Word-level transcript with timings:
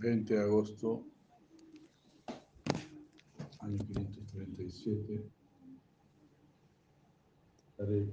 20 0.00 0.34
de 0.34 0.40
agosto, 0.40 1.04
año 3.60 3.78
537. 3.78 5.30
Hare 7.78 8.06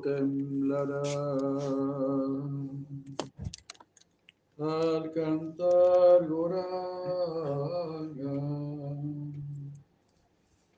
temblará. 0.00 1.02
Al 4.58 5.12
cantar 5.12 6.26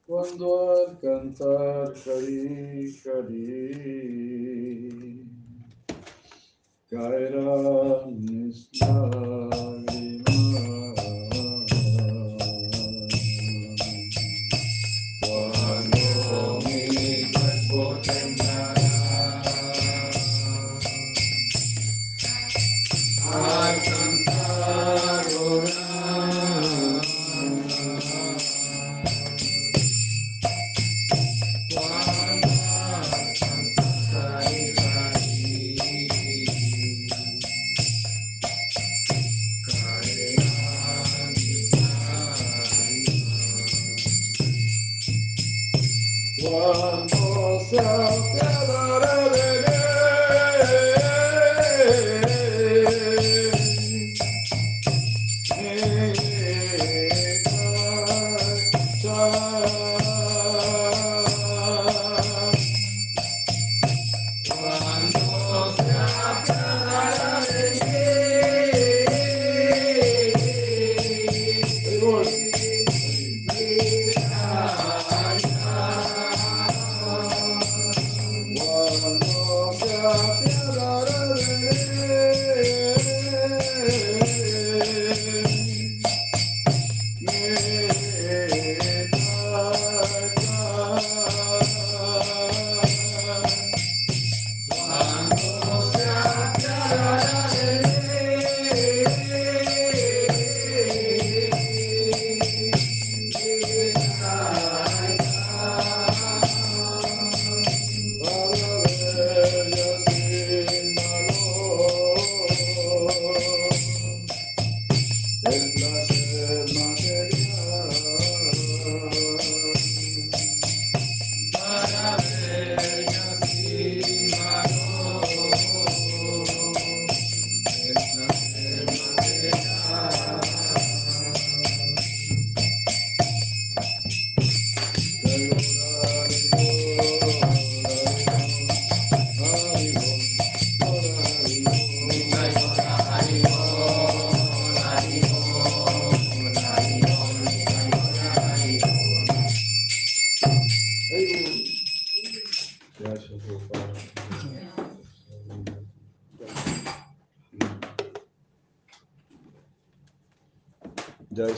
cuando 0.06 0.70
al 0.70 1.00
cantar 1.00 1.71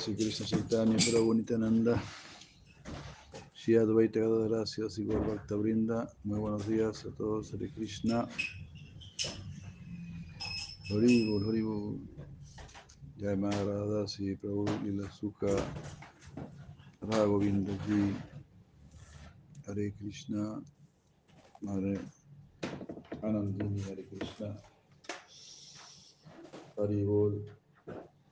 Sri 0.05 0.17
Krishna 0.17 0.45
Chaitanya 0.45 0.99
Prabhu 0.99 1.33
Shri 3.55 3.73
Advaita 3.73 4.21
Gadadara 4.21 4.67
Gaur 5.07 5.21
Bhakta 5.25 5.57
Brinda. 5.57 6.13
Muy 6.25 6.41
buenos 6.41 6.69
días 6.69 7.07
a 7.07 7.11
todos, 7.17 7.55
Hare 7.55 7.71
Krishna. 7.73 8.29
Haribol, 10.91 11.47
Haribol 11.47 12.01
Jai 13.17 13.35
Maharada 13.35 14.07
Sri 14.07 14.37
Prabhu 14.37 14.67
Lila 14.85 15.09
Sukha 15.09 15.57
Ji 17.87 18.15
Hare 19.67 19.91
Krishna. 19.99 20.63
Madre 21.63 21.99
Anandini 23.23 23.83
Hare 23.89 24.05
Krishna. 24.05 24.55
Haribol 26.77 27.43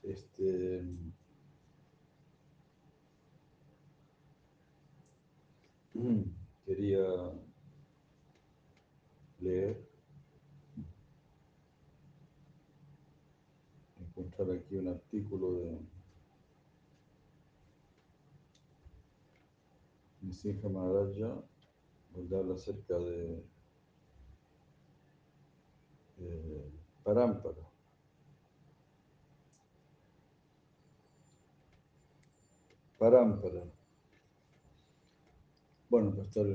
este 0.03 1.12
quería 6.64 7.05
leer, 9.40 9.76
encontrar 14.00 14.50
aquí 14.52 14.76
un 14.76 14.88
artículo 14.88 15.52
de 15.55 15.78
Nisinha 20.22 20.68
Maharaja, 20.68 21.42
donde 22.14 22.37
habla 22.37 22.55
acerca 22.55 22.98
de 22.98 23.44
eh, 26.18 26.70
Parampara. 27.02 27.68
Parampara. 32.98 33.82
Bueno, 35.92 36.11
para 36.11 36.22
estar 36.22 36.46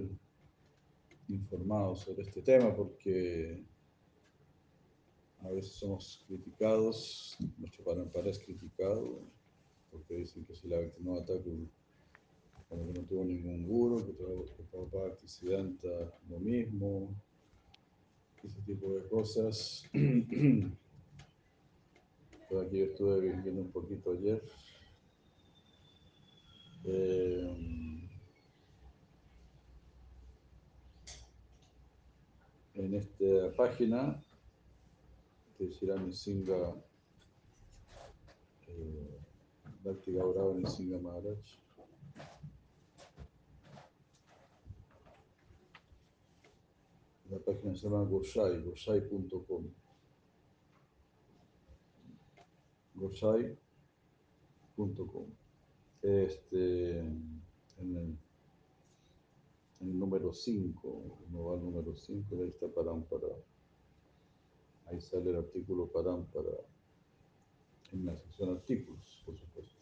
informados 1.28 2.00
sobre 2.00 2.23
este 2.23 2.41
tema, 2.41 2.76
porque 2.76 3.63
a 5.41 5.50
veces 5.50 5.73
somos 5.73 6.26
criticados, 6.28 7.38
nuestro 7.60 7.84
Parampara 7.84 8.32
es 8.32 8.39
criticado, 8.39 9.21
porque 9.91 10.15
dicen 10.15 10.43
que 10.43 10.56
si 10.56 10.67
la 10.67 10.80
no 11.02 11.19
ataca 11.19 11.52
como 12.67 12.91
que 12.91 13.00
no 13.00 13.06
tuvo 13.06 13.26
ningún 13.26 13.67
guru, 13.67 14.04
que, 14.08 14.13
que 14.13 14.63
Prabhupada 14.71 15.15
Siddhanta 15.23 16.17
lo 16.30 16.39
mismo, 16.39 17.15
ese 18.43 18.60
tipo 18.62 18.91
de 18.95 19.08
cosas. 19.08 19.84
Por 22.50 22.65
aquí 22.65 22.82
estuve 22.82 23.19
viendo 23.43 23.62
un 23.62 23.71
poquito 23.71 24.13
ayer. 24.13 24.41
Eh, 26.86 27.97
en 32.78 32.94
esta 32.94 33.52
página 33.56 34.24
de 35.58 35.68
Shirani 35.68 36.13
Singha, 36.13 36.76
eh, 38.68 39.20
Bhakti 39.84 40.13
Gaurava 40.13 40.54
Singha 40.70 41.00
Maharaj. 41.00 41.58
La 47.30 47.40
página 47.40 47.76
se 47.76 47.90
llama 47.90 48.04
Gosai, 48.04 48.62
gosai.com. 48.63 49.66
Gosai.com. 52.96 53.58
Este, 56.02 57.00
en 57.00 57.96
el, 57.98 58.18
el 59.82 59.98
número 59.98 60.34
5, 60.34 61.20
no 61.32 61.44
va 61.46 61.54
al 61.56 61.62
número 61.62 61.96
5, 61.96 62.36
ahí 62.36 62.50
está 62.50 62.68
Parampara. 62.68 63.28
Ahí 64.86 65.02
sale 65.02 65.30
el 65.30 65.38
artículo 65.38 65.88
Parampara. 65.88 66.58
en 67.94 68.06
la 68.06 68.16
sección 68.16 68.50
artículos, 68.50 69.22
por 69.26 69.38
supuesto. 69.38 69.76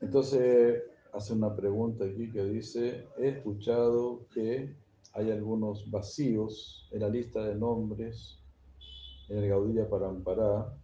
Entonces, 0.00 0.82
hace 1.12 1.32
una 1.32 1.54
pregunta 1.54 2.04
aquí 2.04 2.30
que 2.30 2.44
dice, 2.44 3.06
he 3.18 3.28
escuchado 3.28 4.26
que 4.34 4.74
hay 5.14 5.30
algunos 5.30 5.90
vacíos 5.90 6.88
en 6.90 7.00
la 7.00 7.08
lista 7.08 7.44
de 7.44 7.54
nombres 7.54 8.42
en 9.28 9.38
el 9.38 9.48
Gaudilla 9.48 9.88
Parampará 9.88 10.76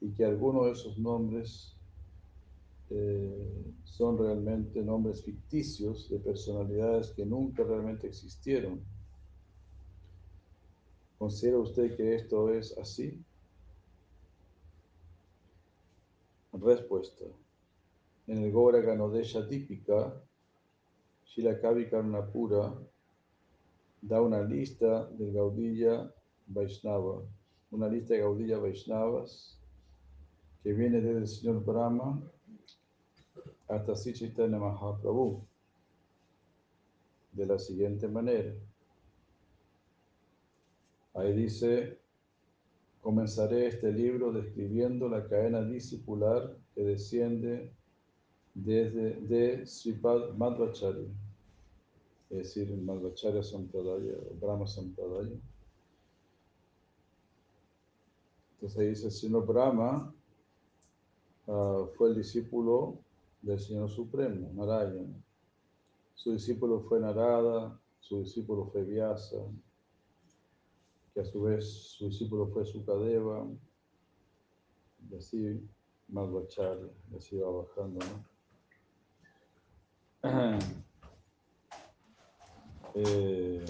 y 0.00 0.12
que 0.12 0.24
algunos 0.24 0.66
de 0.66 0.72
esos 0.72 0.98
nombres 0.98 1.75
eh, 2.90 3.74
son 3.84 4.18
realmente 4.18 4.82
nombres 4.82 5.24
ficticios 5.24 6.08
de 6.08 6.18
personalidades 6.18 7.10
que 7.12 7.26
nunca 7.26 7.64
realmente 7.64 8.06
existieron. 8.06 8.80
¿Considera 11.18 11.58
usted 11.58 11.96
que 11.96 12.14
esto 12.14 12.52
es 12.52 12.76
así? 12.78 13.18
Respuesta. 16.52 17.24
En 18.26 18.44
el 18.44 18.52
Gora 18.52 18.80
Ganodesha 18.80 19.48
típica, 19.48 20.14
Shilakavi 21.24 21.88
Karnapura 21.88 22.74
da 24.02 24.20
una 24.20 24.42
lista 24.42 25.06
del 25.06 25.32
Gaudilla 25.32 26.12
Vaishnava, 26.46 27.22
una 27.70 27.88
lista 27.88 28.14
de 28.14 28.20
Gaudilla 28.20 28.58
Vaishnavas 28.58 29.58
que 30.62 30.72
viene 30.72 31.00
desde 31.00 31.18
el 31.18 31.28
señor 31.28 31.64
Brahma 31.64 32.20
hasta 33.68 33.96
Sichaitanya 33.96 34.58
Mahaprabhu 34.58 35.42
de 37.32 37.46
la 37.46 37.58
siguiente 37.58 38.08
manera. 38.08 38.54
Ahí 41.14 41.32
dice, 41.32 41.98
comenzaré 43.00 43.68
este 43.68 43.92
libro 43.92 44.32
describiendo 44.32 45.08
la 45.08 45.26
cadena 45.26 45.62
discipular 45.62 46.56
que 46.74 46.82
desciende 46.82 47.72
desde 48.54 49.20
de 49.20 49.66
Sripad 49.66 50.34
Madhvacharya, 50.34 51.08
es 52.30 52.38
decir, 52.38 52.70
Madhvacharya 52.70 53.42
Sampradaya, 53.42 54.14
Brahma 54.40 54.66
Sampradaya. 54.66 55.36
Entonces 58.54 58.78
ahí 58.78 58.88
dice, 58.88 59.10
sino 59.10 59.42
Brahma 59.42 60.14
uh, 61.46 61.86
fue 61.96 62.08
el 62.08 62.16
discípulo 62.16 62.98
del 63.46 63.60
Señor 63.60 63.88
Supremo, 63.88 64.50
Narayana. 64.54 65.22
Su 66.14 66.32
discípulo 66.32 66.80
fue 66.80 66.98
Narada, 66.98 67.80
su 68.00 68.18
discípulo 68.18 68.66
fue 68.66 68.82
Vyasa, 68.82 69.36
que 71.14 71.20
a 71.20 71.24
su 71.24 71.42
vez 71.42 71.64
su 71.64 72.08
discípulo 72.08 72.48
fue 72.48 72.64
Sukadeva, 72.64 73.46
y 75.08 75.14
así 75.14 75.64
Madhvacharya, 76.08 76.90
y 77.12 77.16
así 77.16 77.36
va 77.38 77.50
bajando, 77.52 78.04
¿no? 78.04 78.26
eh, 82.94 83.64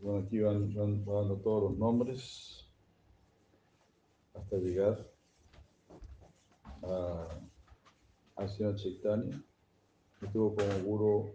bueno, 0.00 0.26
aquí 0.26 0.40
van, 0.40 0.72
van, 0.74 1.04
dando 1.04 1.36
todos 1.36 1.70
los 1.70 1.78
nombres 1.78 2.68
hasta 4.34 4.56
llegar 4.56 5.10
a, 6.82 7.28
al 8.36 8.48
señor 8.50 8.76
Chaitanya, 8.76 9.42
que 10.20 10.26
tuvo 10.28 10.54
como 10.54 10.84
guru 10.84 11.30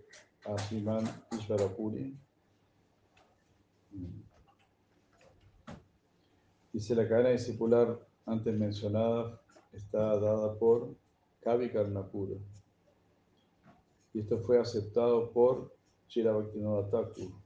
a 0.46 0.58
Sriman 0.58 1.04
Ishvarapuri. 1.32 2.18
Dice 6.72 6.96
la 6.96 7.08
cadena 7.08 7.30
discipular 7.30 8.00
antes 8.26 8.58
mencionada 8.58 9.42
está 9.74 10.18
dada 10.20 10.58
por 10.58 10.96
Kavi 11.42 11.70
Karnapura. 11.72 12.38
Y 14.14 14.20
esto 14.22 14.40
fue 14.40 14.60
aceptado 14.60 15.32
por 15.32 15.74
Shira 16.08 16.34
Thakur. 16.92 17.41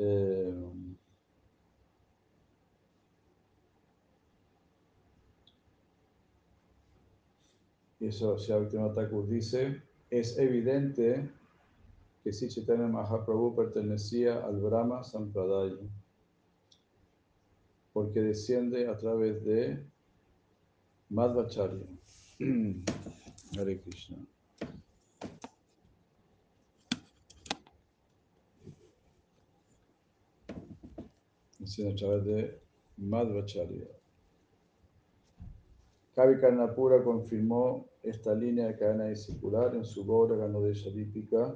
Eh, 0.00 0.54
y 8.00 8.06
eso 8.06 8.36
Bhaktivinoda 8.36 8.94
Thakur 8.94 9.28
dice, 9.28 9.82
es 10.10 10.38
evidente 10.38 11.28
que 12.22 12.32
si 12.32 12.48
Chaitanya 12.48 12.86
Mahaprabhu 12.86 13.56
pertenecía 13.56 14.44
al 14.44 14.60
Brahma 14.60 15.02
Sampradaya, 15.02 15.82
porque 17.92 18.20
desciende 18.20 18.86
a 18.86 18.96
través 18.96 19.44
de 19.44 19.84
Madhvacharya. 21.10 21.86
Hare 23.56 23.80
Krishna. 23.80 24.18
Desciende 31.58 31.92
a 31.92 31.96
través 31.96 32.24
de 32.24 32.60
Madhvacharya. 32.98 33.86
Kavi 36.14 36.40
Karnapura 36.40 37.02
confirmó 37.02 37.86
esta 38.02 38.34
línea 38.34 38.66
de 38.66 38.76
cadena 38.76 39.04
discipular 39.04 39.74
en 39.74 39.84
su 39.84 40.08
obra 40.10 40.36
Ganodesha 40.36 40.90
Dípica 40.90 41.54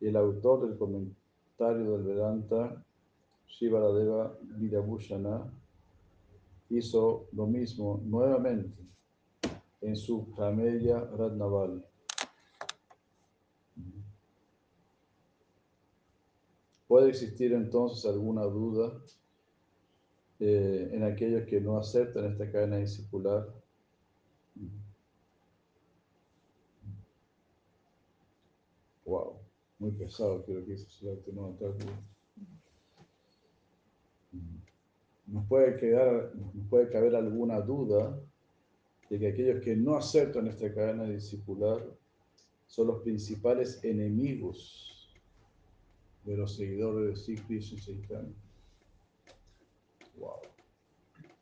y 0.00 0.08
el 0.08 0.16
autor 0.16 0.66
del 0.66 0.78
comentario 0.78 1.92
del 1.92 2.02
Vedanta, 2.02 2.84
Shivaradeva 3.46 4.36
Vidabhushana, 4.42 5.52
hizo 6.68 7.28
lo 7.32 7.46
mismo 7.46 8.02
nuevamente 8.04 8.86
en 9.80 9.96
su 9.96 10.32
Rameya 10.36 11.00
Radnavali. 11.00 11.82
¿Puede 16.88 17.10
existir 17.10 17.52
entonces 17.52 18.04
alguna 18.06 18.42
duda 18.44 18.92
eh, 20.38 20.90
en 20.92 21.02
aquellos 21.02 21.46
que 21.46 21.60
no 21.60 21.78
aceptan 21.78 22.26
esta 22.26 22.50
cadena 22.50 22.76
discipular? 22.76 23.48
Wow, 29.04 29.38
muy 29.78 29.92
pesado 29.92 30.44
creo 30.44 30.64
que 30.64 30.74
eso 30.74 30.88
no 31.32 31.56
Nos 35.26 35.46
puede 35.48 35.76
quedar, 35.78 36.32
nos 36.34 36.68
puede 36.68 36.88
caber 36.88 37.16
alguna 37.16 37.60
duda 37.60 38.16
de 39.08 39.18
que 39.18 39.28
aquellos 39.28 39.62
que 39.62 39.76
no 39.76 39.96
aceptan 39.96 40.48
esta 40.48 40.72
cadena 40.72 41.04
discipular 41.04 41.84
son 42.66 42.88
los 42.88 43.02
principales 43.02 43.82
enemigos 43.84 45.14
de 46.24 46.36
los 46.36 46.56
seguidores 46.56 47.08
de 47.08 47.16
Sri 47.16 47.36
Krishna 47.36 47.80
Chaitanya. 47.80 48.34
Wow, 50.18 50.40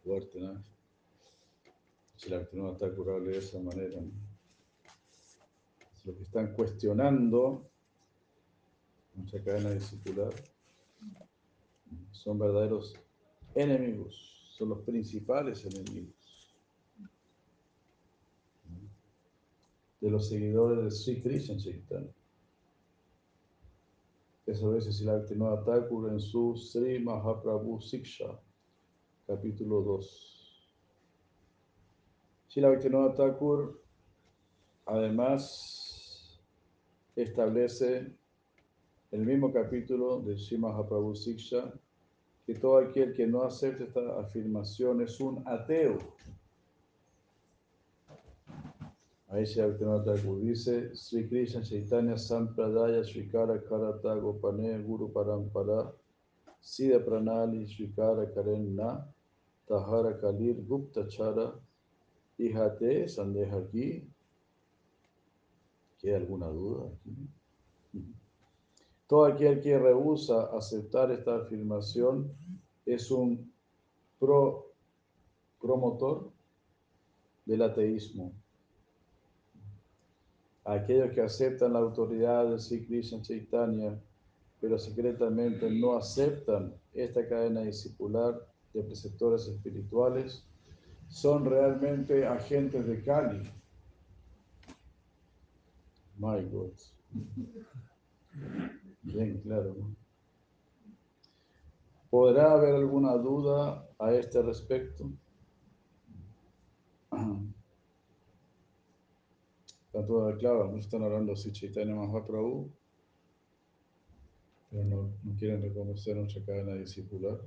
fuerte, 0.03 0.41
¿no? 0.41 0.63
Si 2.17 2.29
la 2.29 2.47
no 2.53 2.73
está 2.73 2.95
curable 2.95 3.33
de 3.33 3.39
esa 3.39 3.61
manera. 3.61 4.01
¿no? 4.01 4.11
Los 6.05 6.17
que 6.17 6.23
están 6.23 6.55
cuestionando 6.55 7.71
nuestra 9.15 9.43
cadena 9.43 9.71
discipular 9.71 10.33
son 12.11 12.39
verdaderos 12.39 12.95
enemigos, 13.55 14.53
son 14.57 14.71
los 14.71 14.81
principales 14.83 15.65
enemigos. 15.65 16.24
De 20.05 20.11
los 20.11 20.29
seguidores 20.29 20.85
de 20.85 20.91
Sri 20.91 21.23
Krishna 21.23 21.57
Chaitanya. 21.57 22.13
Eso 24.45 24.75
dice 24.75 24.93
Siddhartha 24.93 25.65
Thakur 25.65 26.11
en 26.13 26.21
su 26.21 26.55
Sri 26.59 26.99
Mahaprabhu 26.99 27.81
Siksha, 27.81 28.39
capítulo 29.27 29.81
2. 29.81 30.69
Srila 32.49 32.69
Bhaktivinoda 32.69 33.15
Thakur 33.15 33.83
además 34.85 36.39
establece 37.17 38.15
el 39.11 39.25
mismo 39.25 39.51
capítulo 39.55 40.21
de 40.21 40.37
Sri 40.37 40.59
Mahaprabhu 40.59 41.15
Siksha 41.15 41.73
que 42.45 42.53
todo 42.57 42.77
aquel 42.77 43.15
que 43.15 43.27
no 43.27 43.43
acepte 43.43 43.85
esta 43.85 44.21
afirmación 44.21 45.01
es 45.01 45.19
un 45.19 45.43
ateo. 45.47 45.97
Ahí 49.35 49.47
se 49.47 49.61
Thakur 49.69 50.41
dice, 50.43 50.95
Sri 50.95 51.29
Krishna 51.29 51.61
Chaitanya 51.61 52.17
Sampradaya 52.17 53.03
Srikara 53.03 53.59
Karata 53.69 54.15
Gopane 54.21 54.79
Guru 54.87 55.13
Parampara 55.13 55.93
Sida 56.61 57.01
Pranali 57.01 57.67
Srikara 57.67 58.33
Karenna 58.33 59.05
Tahara 59.67 60.21
Kalir 60.21 60.65
Gupta 60.69 61.09
Chara 61.09 61.53
Ijate 62.39 63.09
Sandeja 63.09 63.57
aquí. 63.57 64.07
¿Queda 65.99 66.19
alguna 66.19 66.47
duda 66.47 66.87
aquí? 66.87 67.29
Todo 69.09 69.25
aquel 69.25 69.61
que 69.61 69.77
rehúsa 69.77 70.57
aceptar 70.57 71.11
esta 71.11 71.39
afirmación 71.39 72.31
es 72.87 73.11
un 73.11 73.53
pro, 74.21 74.71
promotor 75.61 76.31
del 77.45 77.63
ateísmo. 77.63 78.33
Aquellos 80.65 81.13
que 81.13 81.21
aceptan 81.21 81.75
la 81.75 81.81
autoridad 81.81 82.47
de 82.49 82.59
Sri 82.59 82.87
Krishna 82.87 83.21
Chaitanya, 83.21 84.01
pero 84.61 84.79
secretamente 84.79 85.71
no 85.71 85.97
aceptan 85.97 86.75
esta 86.95 87.29
cadena 87.29 87.61
discipular 87.61 88.41
de 88.73 88.83
preceptores 88.83 89.47
espirituales, 89.47 90.47
son 91.09 91.45
realmente 91.45 92.27
agentes 92.27 92.87
de 92.87 93.03
Kali. 93.03 93.43
My 96.17 96.43
God. 96.51 96.73
Bien 99.03 99.41
claro. 99.43 99.77
¿Podrá 102.09 102.53
haber 102.53 102.75
alguna 102.77 103.17
duda 103.17 103.87
a 103.99 104.13
este 104.13 104.41
respecto? 104.41 105.11
Está 109.95 110.09
todo 110.09 110.37
claro, 110.39 110.73
no 110.73 110.79
están 110.79 111.05
hablando 111.05 111.37
si 111.37 111.53
Chaitanya 111.53 111.95
Mahaprabhu, 111.95 112.69
pero 114.69 114.83
no, 114.83 115.13
quieren 115.39 115.63
reconocer 115.63 116.17
nuestra 116.17 116.43
cadena 116.43 116.75
discipular. 116.75 117.41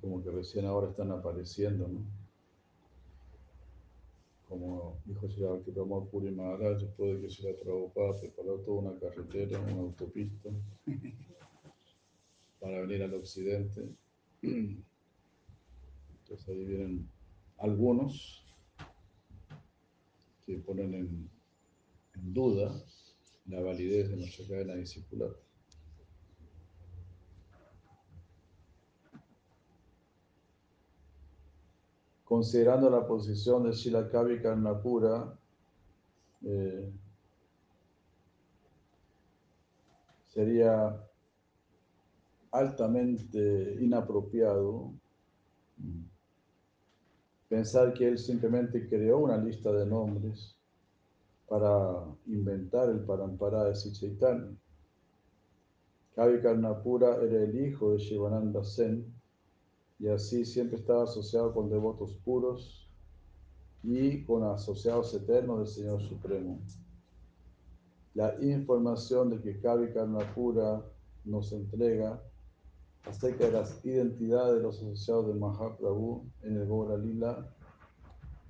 Como 0.00 0.24
que 0.24 0.30
recién 0.30 0.64
ahora 0.64 0.88
están 0.88 1.10
apareciendo, 1.10 1.88
¿no? 1.88 2.06
Como 4.48 4.96
dijo 5.04 5.28
Shri 5.28 5.70
Pramod 5.70 6.08
Puri 6.08 6.30
Maharaj, 6.30 6.78
después 6.78 7.16
de 7.16 7.20
que 7.20 7.28
Shri 7.28 7.52
Prabhupada 7.62 8.18
preparó 8.18 8.60
toda 8.60 8.78
una 8.78 8.98
carretera, 8.98 9.60
una 9.60 9.72
autopista 9.72 10.48
para 12.60 12.80
venir 12.80 13.02
al 13.02 13.12
occidente. 13.12 13.90
Entonces 14.42 14.88
ahí 16.48 16.64
vienen 16.64 17.06
algunos 17.58 18.43
que 20.44 20.58
ponen 20.58 20.94
en, 20.94 21.30
duda 22.14 22.70
la 23.46 23.60
validez 23.60 24.08
de 24.10 24.16
nuestra 24.16 24.46
cadena 24.46 24.74
discipular. 24.74 25.30
Considerando 32.24 32.88
la 32.88 33.06
posición 33.06 33.64
de 33.64 33.72
Shilakavi 33.72 34.40
Karnapura, 34.40 35.38
eh, 36.42 36.92
sería 40.28 41.00
altamente 42.50 43.76
inapropiado 43.80 44.92
pensar 47.48 47.92
que 47.94 48.08
él 48.08 48.18
simplemente 48.18 48.88
creó 48.88 49.18
una 49.18 49.36
lista 49.36 49.72
de 49.72 49.86
nombres 49.86 50.56
para 51.48 52.04
inventar 52.26 52.88
el 52.88 53.00
parampara 53.00 53.64
de 53.64 53.74
Sichaitanya. 53.74 54.56
Kavi 56.14 56.40
Karnapura 56.40 57.16
era 57.22 57.42
el 57.42 57.58
hijo 57.60 57.92
de 57.92 57.98
Shivananda 57.98 58.62
Sen 58.64 59.12
y 59.98 60.08
así 60.08 60.44
siempre 60.44 60.78
estaba 60.78 61.04
asociado 61.04 61.52
con 61.52 61.68
devotos 61.68 62.14
puros 62.24 62.88
y 63.82 64.24
con 64.24 64.44
asociados 64.44 65.12
eternos 65.14 65.58
del 65.58 65.66
Señor 65.68 66.02
Supremo. 66.02 66.58
La 68.14 68.34
información 68.40 69.30
de 69.30 69.40
que 69.40 69.60
Kavi 69.60 69.92
Karnapura 69.92 70.84
nos 71.24 71.52
entrega 71.52 72.22
acerca 73.04 73.46
de 73.46 73.52
las 73.52 73.84
identidades 73.84 74.56
de 74.56 74.62
los 74.62 74.76
asociados 74.78 75.28
de 75.28 75.34
Mahaprabhu 75.34 76.24
en 76.42 76.56
el 76.56 76.66
Gora 76.66 76.96
Lila 76.96 77.46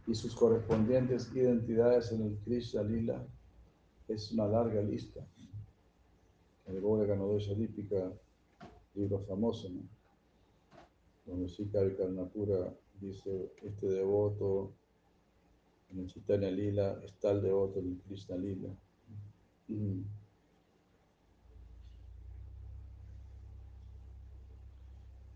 y 0.07 0.15
sus 0.15 0.35
correspondientes 0.35 1.35
identidades 1.35 2.13
en 2.13 2.23
el 2.23 2.39
Krishna 2.45 2.83
Lila 2.83 3.27
es 4.09 4.33
una 4.33 4.47
larga 4.47 4.83
lista. 4.83 5.27
El 6.67 6.81
Gora 6.81 7.05
Ganodesha 7.05 7.55
Dípica, 7.55 8.13
libro 8.95 9.19
famoso, 9.21 9.69
¿no? 9.71 9.83
donde 11.27 11.49
Sika 11.49 11.81
Karnapura 11.97 12.73
dice: 13.01 13.53
Este 13.63 13.87
devoto 13.87 14.73
en 15.91 16.01
el 16.01 16.07
Chaitanya 16.07 16.51
Lila 16.51 17.01
está 17.05 17.33
el 17.33 17.43
devoto 17.43 17.81
en 17.81 17.93
el 17.93 17.99
Krishna 18.03 18.37
Lila. 18.37 18.69
Mm. 19.69 20.03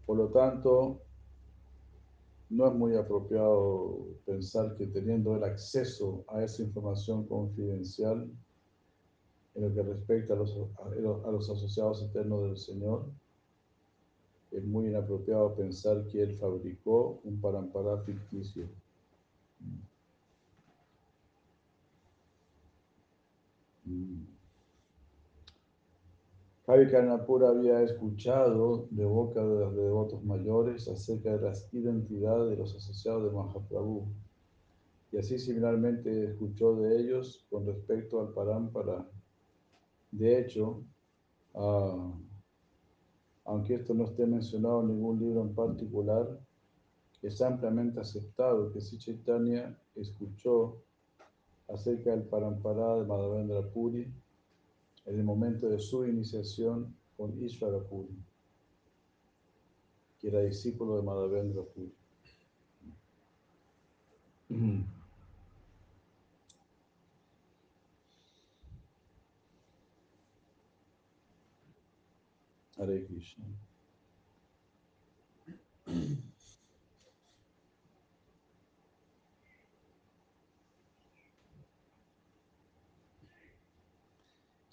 Por 0.08 0.16
lo 0.16 0.28
tanto, 0.28 1.02
no 2.48 2.66
es 2.66 2.74
muy 2.74 2.96
apropiado 2.96 4.06
pensar 4.24 4.74
que 4.74 4.86
teniendo 4.86 5.36
el 5.36 5.44
acceso 5.44 6.24
a 6.28 6.42
esa 6.42 6.62
información 6.62 7.26
confidencial 7.26 8.26
en 9.54 9.62
lo 9.62 9.74
que 9.74 9.82
respecta 9.82 10.32
a 10.32 10.36
los, 10.38 11.50
asociados 11.50 12.02
eternos 12.04 12.42
del 12.44 12.56
Señor, 12.56 13.04
es 14.50 14.64
muy 14.64 14.86
inapropiado 14.86 15.54
pensar 15.54 16.06
que 16.06 16.22
él 16.22 16.38
fabricó 16.38 17.20
un 17.24 17.38
parampara 17.38 17.98
ficticio. 17.98 18.66
Javi 26.68 26.90
Karnapura 26.90 27.48
había 27.48 27.80
escuchado 27.80 28.88
de 28.90 29.06
boca 29.06 29.40
de 29.42 29.58
los 29.58 29.74
devotos 29.74 30.22
mayores 30.22 30.86
acerca 30.86 31.34
de 31.34 31.40
las 31.48 31.72
identidades 31.72 32.50
de 32.50 32.56
los 32.58 32.76
asociados 32.76 33.24
de 33.24 33.30
Mahaprabhu. 33.30 34.06
Y 35.10 35.16
así 35.16 35.38
similarmente 35.38 36.24
escuchó 36.24 36.76
de 36.76 37.00
ellos 37.00 37.46
con 37.48 37.64
respecto 37.64 38.20
al 38.20 38.34
Parampara. 38.34 39.08
De 40.10 40.40
hecho, 40.40 40.84
uh, 41.54 42.12
aunque 43.46 43.76
esto 43.76 43.94
no 43.94 44.04
esté 44.04 44.26
mencionado 44.26 44.82
en 44.82 44.88
ningún 44.88 45.20
libro 45.20 45.40
en 45.40 45.54
particular, 45.54 46.38
es 47.22 47.40
ampliamente 47.40 47.98
aceptado 47.98 48.70
que 48.74 48.82
si 48.82 48.98
Chaitanya 48.98 49.74
escuchó 49.94 50.82
acerca 51.66 52.10
del 52.10 52.24
Parampara 52.24 52.96
de 52.96 53.06
Madhavendra 53.06 53.62
Puri 53.62 54.12
en 55.08 55.18
el 55.18 55.24
momento 55.24 55.68
de 55.70 55.80
su 55.80 56.04
iniciación 56.04 56.94
con 57.16 57.42
Ishvara 57.42 57.80
Puri, 57.80 58.14
que 60.20 60.28
era 60.28 60.42
discípulo 60.42 60.96
de 60.96 61.02
Madhavendra 61.02 61.62
Puri. 61.62 61.94
Hare 72.76 73.06
Krishna. 73.06 73.44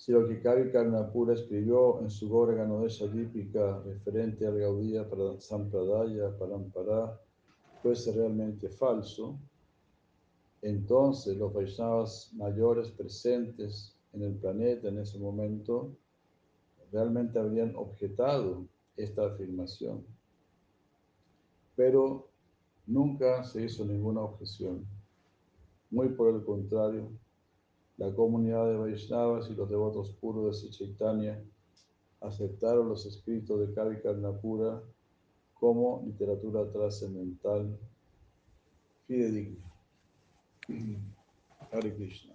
Si 0.06 0.12
lo 0.12 0.28
que 0.28 0.39
Kavi 0.39 0.72
Karnapura 0.72 1.34
escribió 1.34 2.00
en 2.00 2.12
su 2.12 2.32
obra 2.32 2.54
Ganodesha 2.54 3.08
Dípica 3.08 3.82
referente 3.82 4.46
al 4.46 4.60
Gaudía 4.60 5.10
para 5.10 5.41
Sampradaya, 5.41 6.38
Parampara, 6.38 7.20
fuese 7.82 8.12
realmente 8.12 8.70
falso, 8.70 9.36
entonces 10.62 11.36
los 11.38 11.52
Vaishnavas 11.52 12.32
mayores 12.36 12.91
presentes 12.91 13.96
en 14.13 14.22
el 14.22 14.36
planeta 14.36 14.89
en 14.89 15.00
ese 15.00 15.18
momento 15.18 15.89
realmente 16.91 17.39
habrían 17.39 17.76
objetado 17.76 18.63
esta 18.98 19.26
afirmación. 19.26 20.06
Pero 21.76 22.28
nunca 22.86 23.44
se 23.44 23.65
hizo 23.65 23.84
ninguna 23.84 24.22
objeción. 24.22 24.86
Muy 25.89 26.10
por 26.10 26.36
el 26.36 26.46
contrario, 26.46 27.10
la 27.98 28.14
comunidad 28.14 28.68
de 28.68 28.78
Vaishnavas 28.78 29.50
y 29.50 29.56
los 29.56 29.70
devotos 29.70 30.12
puros 30.20 30.64
de 30.64 30.70
Chaitanya 30.70 31.42
aceptaron 32.22 32.90
los 32.90 33.06
escritos 33.06 33.60
de 33.60 33.74
Kavi 33.74 34.02
Karnapura 34.02 34.82
como 35.54 36.04
literatura 36.06 36.70
trascendental 36.72 37.78
fidedigna. 39.08 39.64
Hare 41.72 41.96
Krishna. 41.96 42.34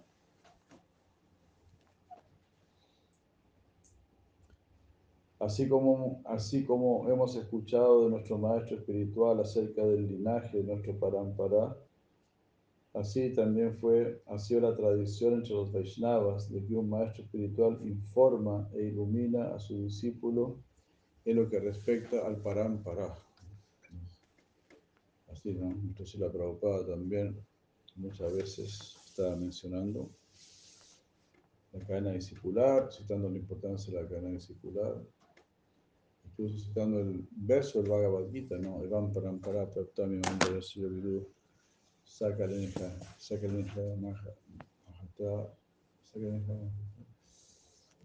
Así 5.41 5.69
como, 5.69 6.21
así 6.27 6.65
como 6.67 7.09
hemos 7.09 7.35
escuchado 7.35 8.05
de 8.05 8.11
nuestro 8.11 8.37
maestro 8.37 8.77
espiritual 8.77 9.41
acerca 9.41 9.83
del 9.85 10.07
linaje 10.07 10.59
de 10.59 10.65
nuestro 10.65 10.99
Parampara, 10.99 11.77
así 12.95 13.33
también 13.35 13.77
fue, 13.79 14.23
ha 14.27 14.39
sido 14.39 14.61
la 14.63 14.77
tradición 14.77 15.35
entre 15.35 15.55
los 15.55 15.73
Vaishnavas 15.73 16.51
de 16.51 16.65
que 16.65 16.75
un 16.75 16.89
maestro 16.89 17.23
espiritual 17.25 17.79
informa 17.85 18.69
e 18.75 18.85
ilumina 18.85 19.55
a 19.55 19.59
su 19.59 19.77
discípulo 19.77 20.59
en 21.25 21.37
lo 21.37 21.49
que 21.49 21.61
respecta 21.61 22.27
al 22.27 22.37
Parampara. 22.37 23.15
Así, 25.31 25.55
¿no? 25.55 25.71
Entonces 25.71 26.19
la 26.21 26.31
Prabhupada 26.31 26.87
también 26.87 27.37
muchas 27.97 28.35
veces 28.35 28.97
estaba 29.07 29.37
mencionando 29.37 30.11
la 31.73 31.87
cadena 31.87 32.13
discipular, 32.13 32.91
citando 32.91 33.31
la 33.31 33.39
importancia 33.39 33.93
de 33.93 34.03
la 34.03 34.09
cadena 34.09 34.31
discipular, 34.31 35.01
incluso 36.25 36.59
citando 36.59 36.99
el 37.01 37.29
verso 37.31 37.81
del 37.81 37.91
Bhagavad 37.91 38.31
Gita, 38.31 38.59
¿no? 38.59 38.83
Evam 38.83 39.13
parampara 39.13 39.71
praptami 39.71 40.17
mandara 40.17 40.61
vidu, 40.75 41.29
sakalenja, 42.11 42.89
sakalenja 43.19 43.97
mahata, 44.03 45.55
sakalenja 46.05 46.55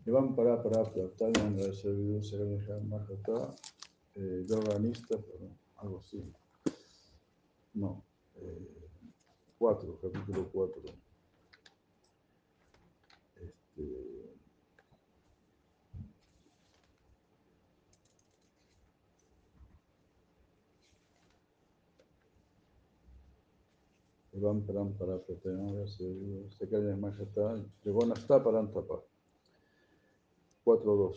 Evam 0.07 0.35
para 0.35 0.61
para 0.61 0.85
praptami 0.85 1.33
mandara 1.41 1.71
vidu, 1.71 2.21
sakalenja 2.23 2.79
mahata, 2.91 3.55
eh, 4.15 4.45
yoganista, 4.47 5.17
algo 5.77 5.97
así. 5.99 6.21
No, 7.73 8.03
eh, 8.35 8.85
4, 9.57 9.99
capítulo 10.01 10.47
4. 10.51 10.83
Este, 13.35 14.14
Evam 24.35 24.61
Param 24.65 24.91
para 24.97 25.17
Pratenaya 25.17 25.87
se 25.87 26.67
cae 26.69 26.95
Mahata, 26.97 27.63
llegó 27.85 27.99
Parantapa. 28.43 29.01
4-2. 30.65 31.15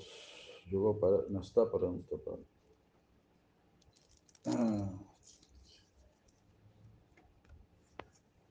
Llegó 0.70 1.00
para 1.00 1.24
Nasta 1.28 1.68
Parantapa. 1.68 2.38
Ah. 4.46 4.88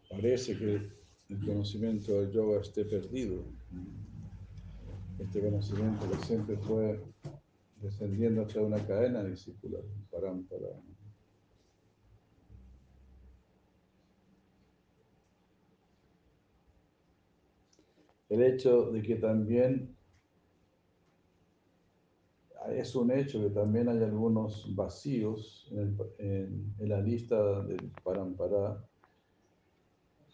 Parece 0.10 0.58
que 0.58 0.91
el 1.30 1.45
conocimiento 1.45 2.12
del 2.13 2.32
yoga 2.32 2.60
esté 2.60 2.84
perdido. 2.84 3.43
Este 5.19 5.41
conocimiento 5.41 6.10
que 6.12 6.25
siempre 6.25 6.58
fue 6.58 7.01
descendiendo 7.82 8.41
hacia 8.41 8.62
una 8.62 8.86
cadena 8.86 9.23
discipular, 9.23 9.84
parámpara. 10.12 10.67
El 18.29 18.43
hecho 18.43 18.91
de 18.91 19.01
que 19.01 19.15
también 19.15 19.95
es 22.69 22.95
un 22.95 23.11
hecho 23.11 23.41
que 23.41 23.49
también 23.49 23.87
hay 23.87 24.03
algunos 24.03 24.75
vacíos 24.75 25.67
en, 25.71 25.97
en, 26.17 26.75
en 26.79 26.89
la 26.89 27.01
lista 27.01 27.61
del 27.63 27.91
Parampara. 28.03 28.83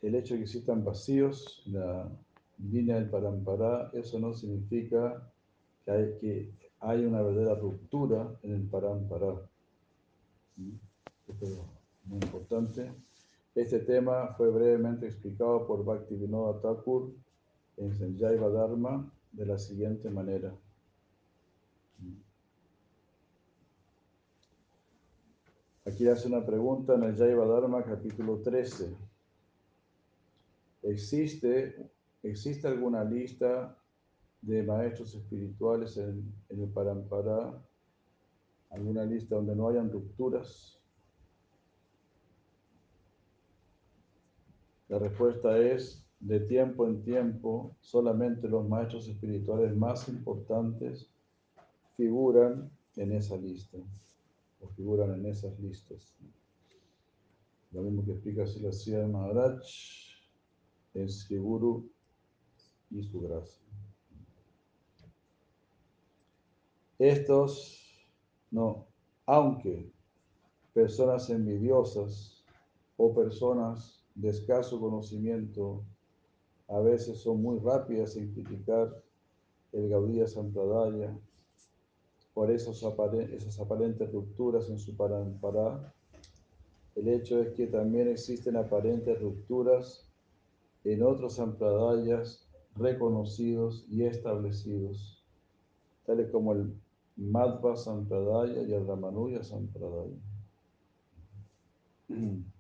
El 0.02 0.16
hecho 0.16 0.34
de 0.34 0.40
que 0.40 0.44
existan 0.44 0.84
vacíos 0.84 1.64
en 1.68 1.74
la 1.74 2.12
línea 2.58 2.96
del 2.96 3.10
Parampara, 3.10 3.92
eso 3.94 4.20
no 4.20 4.34
significa 4.34 5.32
que 5.86 5.92
hay, 5.92 6.18
que 6.20 6.52
hay 6.80 7.06
una 7.06 7.22
verdadera 7.22 7.56
ruptura 7.56 8.36
en 8.42 8.54
el 8.54 8.64
Parampara. 8.64 9.50
Esto 11.28 11.46
es 11.46 11.60
muy 12.06 12.20
importante. 12.22 12.92
Este 13.56 13.80
tema 13.80 14.34
fue 14.36 14.50
brevemente 14.50 15.06
explicado 15.06 15.68
por 15.68 15.86
Bhaktivinoda 15.86 16.60
Thakur 16.60 17.14
en 17.78 17.94
Sanjaiva 17.94 18.50
Dharma 18.50 19.12
de 19.32 19.46
la 19.46 19.58
siguiente 19.58 20.10
manera. 20.10 20.54
Aquí 25.86 26.08
hace 26.08 26.28
una 26.28 26.46
pregunta 26.46 26.96
en 26.96 27.04
el 27.04 27.18
Jaiva 27.18 27.46
Dharma 27.46 27.84
capítulo 27.84 28.42
13. 28.42 28.96
¿Existe, 30.84 31.92
¿Existe 32.22 32.68
alguna 32.68 33.04
lista 33.04 33.78
de 34.42 34.64
maestros 34.64 35.14
espirituales 35.14 35.98
en, 35.98 36.34
en 36.50 36.62
el 36.62 36.70
Parampara? 36.70 37.62
¿Alguna 38.70 39.04
lista 39.04 39.36
donde 39.36 39.56
no 39.56 39.68
hayan 39.68 39.92
rupturas? 39.92 40.80
La 44.88 45.00
respuesta 45.00 45.58
es, 45.58 46.03
de 46.24 46.40
tiempo 46.40 46.88
en 46.88 47.04
tiempo, 47.04 47.76
solamente 47.82 48.48
los 48.48 48.68
maestros 48.68 49.10
espirituales 49.10 49.76
más 49.76 50.08
importantes 50.08 51.10
figuran 51.98 52.72
en 52.96 53.12
esa 53.12 53.36
lista, 53.36 53.78
o 54.62 54.68
figuran 54.70 55.14
en 55.16 55.26
esas 55.26 55.60
listas. 55.60 56.16
Lo 57.72 57.82
mismo 57.82 58.06
que 58.06 58.12
explica 58.12 58.48
Silasya 58.48 59.06
Maharaj 59.08 59.62
Sri 61.08 61.38
Guru 61.38 61.90
y 62.92 63.04
su 63.04 63.22
gracia. 63.22 63.62
Estos, 67.00 68.08
no, 68.50 68.86
aunque 69.26 69.92
personas 70.74 71.30
envidiosas 71.30 72.46
o 72.96 73.14
personas 73.14 74.06
de 74.16 74.30
escaso 74.30 74.80
conocimiento 74.80 75.84
a 76.68 76.80
veces 76.80 77.20
son 77.20 77.42
muy 77.42 77.60
rápidas 77.60 78.16
en 78.16 78.34
criticar 78.34 79.02
el 79.72 79.90
Gaudía 79.90 80.28
Sampradaya 80.28 81.18
por 82.34 82.50
esos 82.50 82.84
esas 83.32 83.60
aparentes 83.60 84.12
rupturas 84.12 84.70
en 84.70 84.80
su 84.80 84.96
parampara. 84.96 85.94
El 86.96 87.08
hecho 87.08 87.40
es 87.42 87.54
que 87.54 87.68
también 87.68 88.08
existen 88.08 88.56
aparentes 88.56 89.20
rupturas 89.22 90.10
en 90.84 91.04
otros 91.04 91.36
sampradayas 91.36 92.48
reconocidos 92.76 93.86
y 93.90 94.04
establecidos, 94.04 95.24
tales 96.06 96.30
como 96.32 96.54
el 96.54 96.74
Madhva 97.16 97.76
Sampradaya 97.76 98.64
y 98.64 98.74
el 98.74 98.88
Ramanuja 98.88 99.44
Sampradaya. 99.44 100.18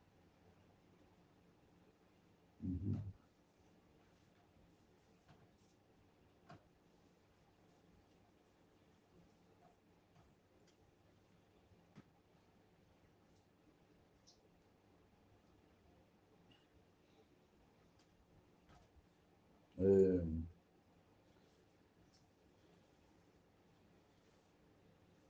Eh, 19.83 20.43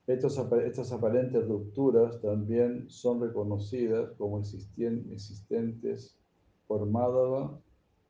estos, 0.06 0.38
estas 0.66 0.92
aparentes 0.92 1.48
rupturas 1.48 2.20
también 2.22 2.90
son 2.90 3.22
reconocidas 3.22 4.12
como 4.18 4.40
existentes 4.40 6.18
por 6.68 6.86
Madhava 6.86 7.60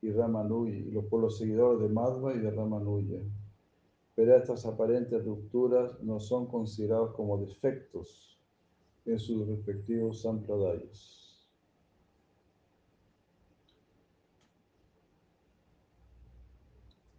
y 0.01 0.12
Ramanuja, 0.12 1.01
por 1.10 1.21
los 1.21 1.38
seguidores 1.38 1.82
de 1.82 1.89
Madhva 1.89 2.34
y 2.34 2.39
de 2.39 2.49
Ramanuja. 2.49 3.19
Pero 4.15 4.36
estas 4.36 4.65
aparentes 4.65 5.23
rupturas 5.23 6.01
no 6.01 6.19
son 6.19 6.47
consideradas 6.47 7.12
como 7.12 7.38
defectos 7.38 8.39
en 9.06 9.19
sus 9.19 9.47
respectivos 9.47 10.21
sampradayas. 10.21 11.19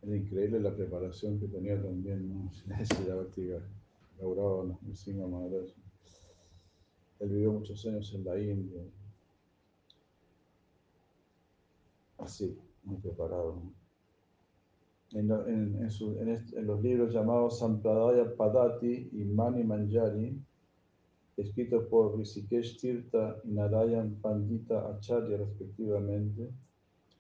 Era 0.03 0.17
increíble 0.17 0.61
la 0.61 0.75
preparación 0.75 1.39
que 1.39 1.49
tenía 1.49 1.81
también, 1.81 2.29
¿no? 2.29 2.51
Maharaj. 4.25 5.71
Él 7.21 7.29
vivió 7.29 7.53
muchos 7.53 7.85
años 7.87 8.13
en 8.15 8.25
la 8.25 8.39
India. 8.41 8.83
Así, 12.19 12.59
muy 12.83 12.97
preparado. 12.99 13.63
En, 15.13 15.31
en, 15.31 15.83
en, 15.83 15.91
su, 15.91 16.19
este, 16.21 16.59
en, 16.59 16.67
los 16.67 16.83
libros 16.83 17.13
llamados 17.13 17.61
Sampradaya 17.61 18.35
Padati 18.37 19.11
y 19.13 19.25
Mani 19.25 19.63
Manjari, 19.63 20.41
escritos 21.37 21.87
por 21.87 22.17
Rishikesh 22.17 22.79
Tirtha 22.79 23.37
y 23.45 23.53
Narayan 23.53 24.17
Pandita 24.21 24.89
Acharya 24.89 25.37
respectivamente, 25.37 26.51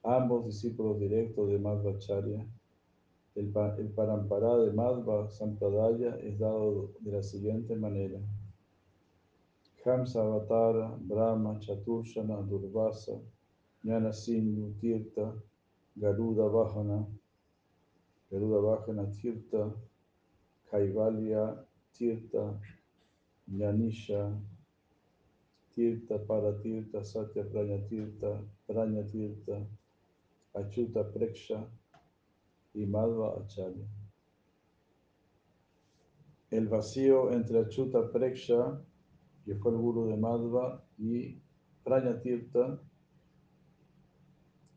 ambos 0.02 0.46
discípulos 0.46 0.98
directos 0.98 1.48
de 1.50 1.58
Madhvacharya, 1.58 2.46
El, 3.34 3.52
el 3.78 3.88
Parampara 3.88 4.58
de 4.58 4.72
Madhva 4.72 5.28
Sampradaya 5.28 6.16
es 6.20 6.38
dado 6.38 6.92
de 7.00 7.12
la 7.12 7.22
siguiente 7.22 7.74
manera. 7.74 8.20
Hamsa 9.84 10.22
Avatara, 10.22 10.96
Brahma, 11.00 11.58
Chaturshana, 11.58 12.36
Durvasa, 12.36 13.20
Jnana 13.82 14.12
Sindhu, 14.12 14.72
Tirtha, 14.80 15.34
Garuda 15.96 16.46
Vahana, 16.46 17.04
Garuda 18.30 18.60
Vahana 18.60 19.10
Tirtha, 19.10 19.74
Kaivalya 20.70 21.58
Tirtha, 21.92 22.60
Jnanisha, 23.50 24.32
Tirtha, 25.74 26.18
Paratirtha, 26.24 27.04
Satya 27.04 27.42
Pranya 27.42 27.80
Tirtha, 27.88 28.40
Pranya 28.68 29.02
Tirtha, 29.02 29.66
Achuta 30.54 31.02
Preksha 31.12 31.66
y 32.74 32.86
Madhva 32.86 33.40
Acharya. 33.40 33.86
El 36.50 36.68
vacío 36.68 37.32
entre 37.32 37.60
Achuta 37.60 38.10
Preksha, 38.12 38.80
que 39.44 39.54
fue 39.56 39.72
el 39.72 39.78
guru 39.78 40.06
de 40.06 40.16
Madhva, 40.16 40.84
y 40.98 41.40
Pranya 41.82 42.20
Tirtha, 42.20 42.80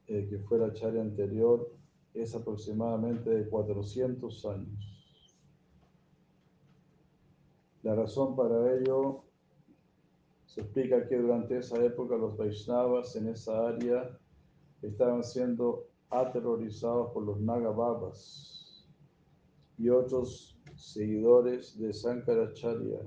eh, 0.07 0.27
que 0.29 0.39
fue 0.39 0.59
la 0.59 0.67
acharya 0.67 1.01
anterior, 1.01 1.69
es 2.13 2.33
aproximadamente 2.33 3.29
de 3.29 3.49
400 3.49 4.45
años. 4.45 4.97
La 7.83 7.95
razón 7.95 8.35
para 8.35 8.73
ello 8.73 9.23
se 10.45 10.61
explica 10.61 11.07
que 11.07 11.17
durante 11.17 11.57
esa 11.57 11.83
época 11.83 12.15
los 12.15 12.35
Vaishnavas 12.37 13.15
en 13.15 13.27
esa 13.27 13.67
área 13.67 14.17
estaban 14.81 15.23
siendo 15.23 15.87
aterrorizados 16.09 17.11
por 17.11 17.23
los 17.23 17.39
Nagababas 17.39 18.87
y 19.77 19.89
otros 19.89 20.57
seguidores 20.75 21.77
de 21.77 21.93
Sankaracharya. 21.93 22.99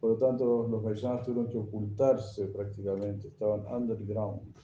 Por 0.00 0.10
lo 0.10 0.16
tanto, 0.18 0.68
los, 0.68 0.82
Vaishnavas 0.82 1.24
tuvieron 1.24 1.50
que 1.50 1.58
ocultarse 1.58 2.46
prácticamente, 2.48 3.28
estaban 3.28 3.66
underground. 3.66 4.54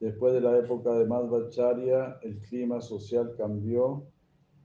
Después 0.00 0.32
de 0.32 0.40
la 0.40 0.56
época 0.58 0.94
de 0.94 1.04
Madhvacharya, 1.04 2.18
el 2.22 2.40
clima 2.40 2.80
social 2.80 3.34
cambió 3.36 4.06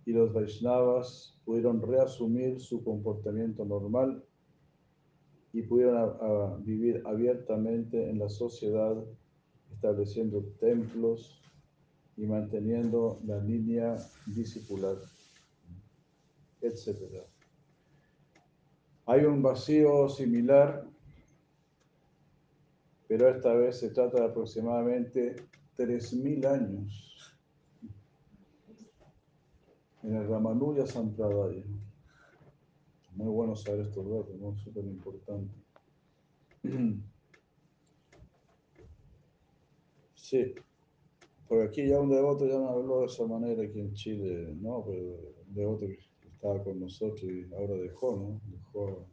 y 0.06 0.14
los 0.14 0.34
Vaishnavas 0.34 1.38
pudieron 1.44 1.82
reasumir 1.82 2.62
su 2.62 2.84
comportamiento 2.84 3.66
normal 3.66 4.24
y 5.56 5.62
pudieron 5.62 6.66
vivir 6.66 7.02
abiertamente 7.06 8.10
en 8.10 8.20
la 8.20 8.28
sociedad, 8.28 8.94
estableciendo 9.72 10.44
templos 10.60 11.42
y 12.18 12.26
manteniendo 12.26 13.22
la 13.26 13.40
línea 13.40 13.96
discipular, 14.26 14.98
etc. 16.60 17.24
Hay 19.06 19.24
un 19.24 19.42
vacío 19.42 20.10
similar, 20.10 20.84
pero 23.08 23.30
esta 23.30 23.54
vez 23.54 23.80
se 23.80 23.92
trata 23.92 24.20
de 24.20 24.26
aproximadamente 24.26 25.38
3.000 25.78 26.48
años 26.48 27.34
en 30.04 30.16
el 30.16 30.28
Ramanuja 30.28 30.86
Sampradaya. 30.86 31.64
Muy 33.16 33.28
bueno 33.28 33.56
saber 33.56 33.88
estos 33.88 34.06
datos, 34.10 34.36
¿no? 34.40 34.58
Súper 34.58 34.86
importante. 34.86 35.54
Sí, 40.16 40.56
porque 41.48 41.66
aquí 41.66 41.88
ya 41.88 42.00
un 42.00 42.10
devoto 42.10 42.48
ya 42.48 42.58
me 42.58 42.68
habló 42.68 43.02
de 43.02 43.06
esa 43.06 43.28
manera 43.28 43.62
aquí 43.62 43.80
en 43.80 43.94
Chile, 43.94 44.56
¿no? 44.60 44.84
Pero 44.84 45.20
un 45.48 45.54
devoto 45.54 45.86
que 45.86 46.00
estaba 46.28 46.64
con 46.64 46.80
nosotros 46.80 47.24
y 47.32 47.46
ahora 47.54 47.76
dejó, 47.76 48.16
¿no? 48.16 48.42
Dejó, 48.52 49.06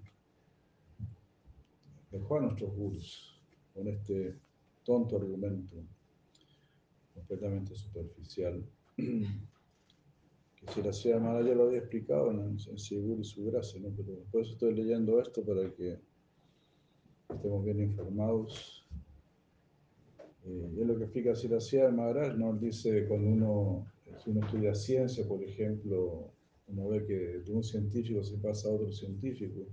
dejó 2.12 2.36
a 2.38 2.40
nuestros 2.40 2.74
gurus 2.74 3.38
con 3.74 3.88
este 3.88 4.38
tonto 4.84 5.16
argumento 5.16 5.76
completamente 7.14 7.74
superficial. 7.74 8.64
Que 10.66 10.92
si 10.92 11.08
la 11.08 11.18
mala 11.18 11.46
ya 11.46 11.54
lo 11.54 11.64
había 11.64 11.78
explicado 11.80 12.30
en, 12.30 12.56
en 12.56 12.78
Sigur 12.78 13.18
y 13.18 13.24
su 13.24 13.44
gracia, 13.44 13.80
¿no? 13.80 13.90
Pero 13.96 14.18
por 14.30 14.42
eso 14.42 14.52
estoy 14.52 14.74
leyendo 14.74 15.20
esto 15.20 15.42
para 15.44 15.68
que 15.74 15.98
estemos 17.28 17.64
bien 17.64 17.80
informados. 17.80 18.86
Eh, 20.44 20.72
y 20.76 20.80
es 20.80 20.86
lo 20.86 20.96
que 20.96 21.04
explica 21.04 21.34
Siracía 21.34 21.86
de 21.86 21.92
Maharaj, 21.92 22.36
¿no? 22.36 22.54
Dice 22.54 23.06
cuando 23.06 23.28
uno, 23.28 23.86
si 24.18 24.30
uno 24.30 24.44
estudia 24.44 24.74
ciencia, 24.74 25.26
por 25.26 25.42
ejemplo, 25.42 26.30
uno 26.68 26.88
ve 26.88 27.04
que 27.04 27.14
de 27.44 27.52
un 27.52 27.62
científico 27.62 28.22
se 28.22 28.36
pasa 28.38 28.68
a 28.68 28.72
otro 28.72 28.92
científico. 28.92 29.66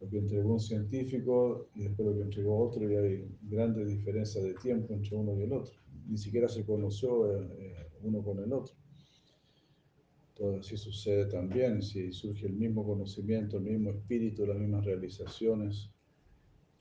Lo 0.00 0.08
que 0.08 0.18
entregó 0.18 0.54
un 0.54 0.60
científico 0.60 1.68
y 1.76 1.84
después 1.84 2.08
lo 2.08 2.14
que 2.14 2.22
entregó 2.22 2.58
otro, 2.58 2.90
y 2.90 2.96
hay 2.96 3.28
grandes 3.42 3.86
diferencias 3.86 4.42
de 4.42 4.54
tiempo 4.54 4.94
entre 4.94 5.16
uno 5.16 5.38
y 5.38 5.42
el 5.42 5.52
otro. 5.52 5.74
Ni 6.08 6.18
siquiera 6.18 6.48
se 6.48 6.64
conoció 6.64 7.30
eh, 7.30 7.48
eh, 7.58 7.86
uno 8.02 8.22
con 8.22 8.38
el 8.40 8.52
otro. 8.52 8.74
Todo 10.34 10.58
así 10.58 10.76
sucede 10.76 11.26
también, 11.26 11.82
si 11.82 12.12
surge 12.12 12.46
el 12.46 12.54
mismo 12.54 12.86
conocimiento, 12.86 13.58
el 13.58 13.64
mismo 13.64 13.90
espíritu, 13.90 14.46
las 14.46 14.56
mismas 14.56 14.84
realizaciones. 14.84 15.90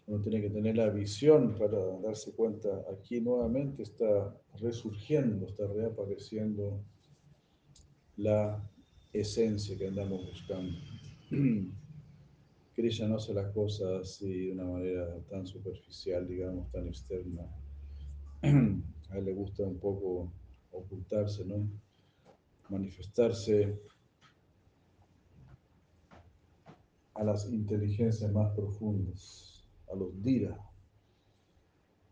Uno 0.07 0.21
tiene 0.21 0.41
que 0.41 0.49
tener 0.49 0.77
la 0.77 0.89
visión 0.89 1.55
para 1.57 1.77
darse 1.99 2.31
cuenta, 2.33 2.85
aquí 2.91 3.19
nuevamente 3.21 3.83
está 3.83 4.35
resurgiendo, 4.59 5.47
está 5.47 5.67
reapareciendo 5.67 6.81
la 8.17 8.63
esencia 9.13 9.77
que 9.77 9.87
andamos 9.87 10.25
buscando. 10.25 10.77
Krishna 12.75 13.07
no 13.07 13.17
hace 13.17 13.33
las 13.33 13.51
cosas 13.51 14.01
así 14.01 14.47
de 14.47 14.53
una 14.53 14.65
manera 14.65 15.19
tan 15.29 15.45
superficial, 15.45 16.27
digamos, 16.27 16.71
tan 16.71 16.87
externa. 16.87 17.43
A 18.41 19.17
él 19.17 19.25
le 19.25 19.33
gusta 19.33 19.63
un 19.63 19.77
poco 19.77 20.31
ocultarse, 20.71 21.45
¿no? 21.45 21.69
Manifestarse 22.71 23.77
a 27.15 27.23
las 27.23 27.51
inteligencias 27.51 28.31
más 28.31 28.53
profundas, 28.55 29.65
a 29.91 29.95
los 29.95 30.23
dira, 30.23 30.57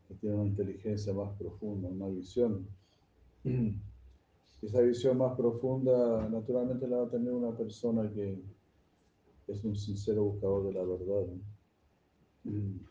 que 0.08 0.16
tienen 0.16 0.40
una 0.40 0.50
inteligencia 0.50 1.14
más 1.14 1.30
profunda, 1.38 1.88
una 1.88 2.10
visión. 2.10 2.68
Esa 4.62 4.82
visión 4.82 5.18
más 5.18 5.38
profunda 5.38 6.28
naturalmente 6.28 6.86
la 6.90 6.98
va 6.98 7.06
a 7.06 7.10
tener 7.10 7.32
una 7.32 7.56
persona 7.56 8.12
que 8.12 8.38
es 9.48 9.64
un 9.64 9.78
sincero 9.78 10.26
buscador 10.26 10.66
de 10.66 10.74
la 10.74 10.84
verdad. 10.84 11.28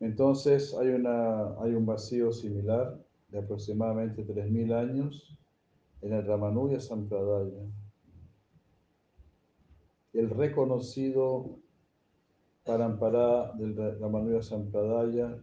Entonces 0.00 0.74
hay, 0.74 0.88
una, 0.88 1.60
hay 1.60 1.74
un 1.74 1.84
vacío 1.84 2.32
similar 2.32 2.98
de 3.28 3.38
aproximadamente 3.38 4.26
3.000 4.26 4.72
años 4.72 5.38
en 6.04 6.12
el 6.12 6.26
Ramanuja 6.26 6.80
Sampradaya. 6.80 7.64
El 10.12 10.28
reconocido 10.28 11.58
Parampara 12.62 13.52
del 13.54 13.74
Ramanuja 13.74 14.42
Sampradaya, 14.42 15.42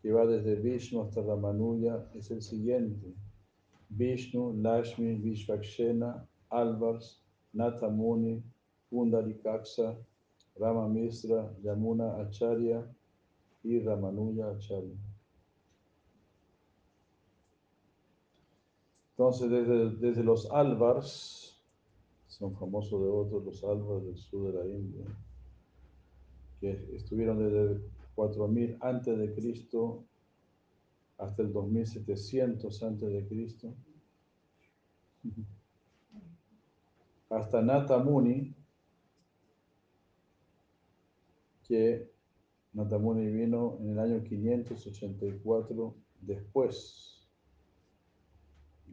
que 0.00 0.12
va 0.12 0.26
desde 0.26 0.54
Vishnu 0.56 1.02
hasta 1.02 1.22
Ramanuja, 1.22 2.08
es 2.14 2.30
el 2.30 2.40
siguiente. 2.40 3.14
Vishnu, 3.88 4.52
Lashmi, 4.62 5.16
Vishvakshena, 5.16 6.24
Alvars, 6.50 7.20
Nathamuni, 7.52 8.42
Pundarikaksa, 8.90 9.96
Rama 10.56 10.88
Misra, 10.88 11.52
Yamuna 11.64 12.20
Acharya 12.20 12.86
y 13.64 13.80
Ramanuja 13.80 14.50
Acharya. 14.50 15.13
Entonces, 19.16 19.48
desde, 19.48 19.90
desde 19.90 20.24
los 20.24 20.50
Alvars, 20.50 21.56
son 22.26 22.52
famosos 22.56 23.00
devotos 23.00 23.44
los 23.44 23.62
Alvars 23.62 24.04
del 24.04 24.18
sur 24.18 24.52
de 24.52 24.58
la 24.58 24.66
India, 24.66 25.04
que 26.60 26.96
estuvieron 26.96 27.38
desde 27.38 27.80
4000 28.16 28.76
antes 28.80 29.16
de 29.16 29.32
Cristo 29.32 30.02
hasta 31.18 31.42
el 31.42 31.52
2700 31.52 32.82
antes 32.82 33.12
de 33.12 33.28
Cristo, 33.28 33.72
hasta 37.30 37.62
Natamuni, 37.62 38.52
que 41.68 42.10
Natamuni 42.72 43.30
vino 43.30 43.78
en 43.80 43.90
el 43.90 43.98
año 44.00 44.24
584 44.24 45.94
después 46.20 47.13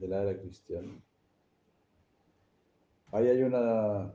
de 0.02 0.08
la 0.08 0.24
era 0.24 0.40
cristiana. 0.40 0.92
Ahí 3.12 3.28
hay 3.28 3.44
una, 3.44 4.14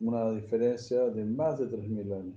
una 0.00 0.30
diferencia 0.30 1.10
de 1.10 1.24
más 1.24 1.58
de 1.58 1.66
3.000 1.66 2.12
años. 2.14 2.36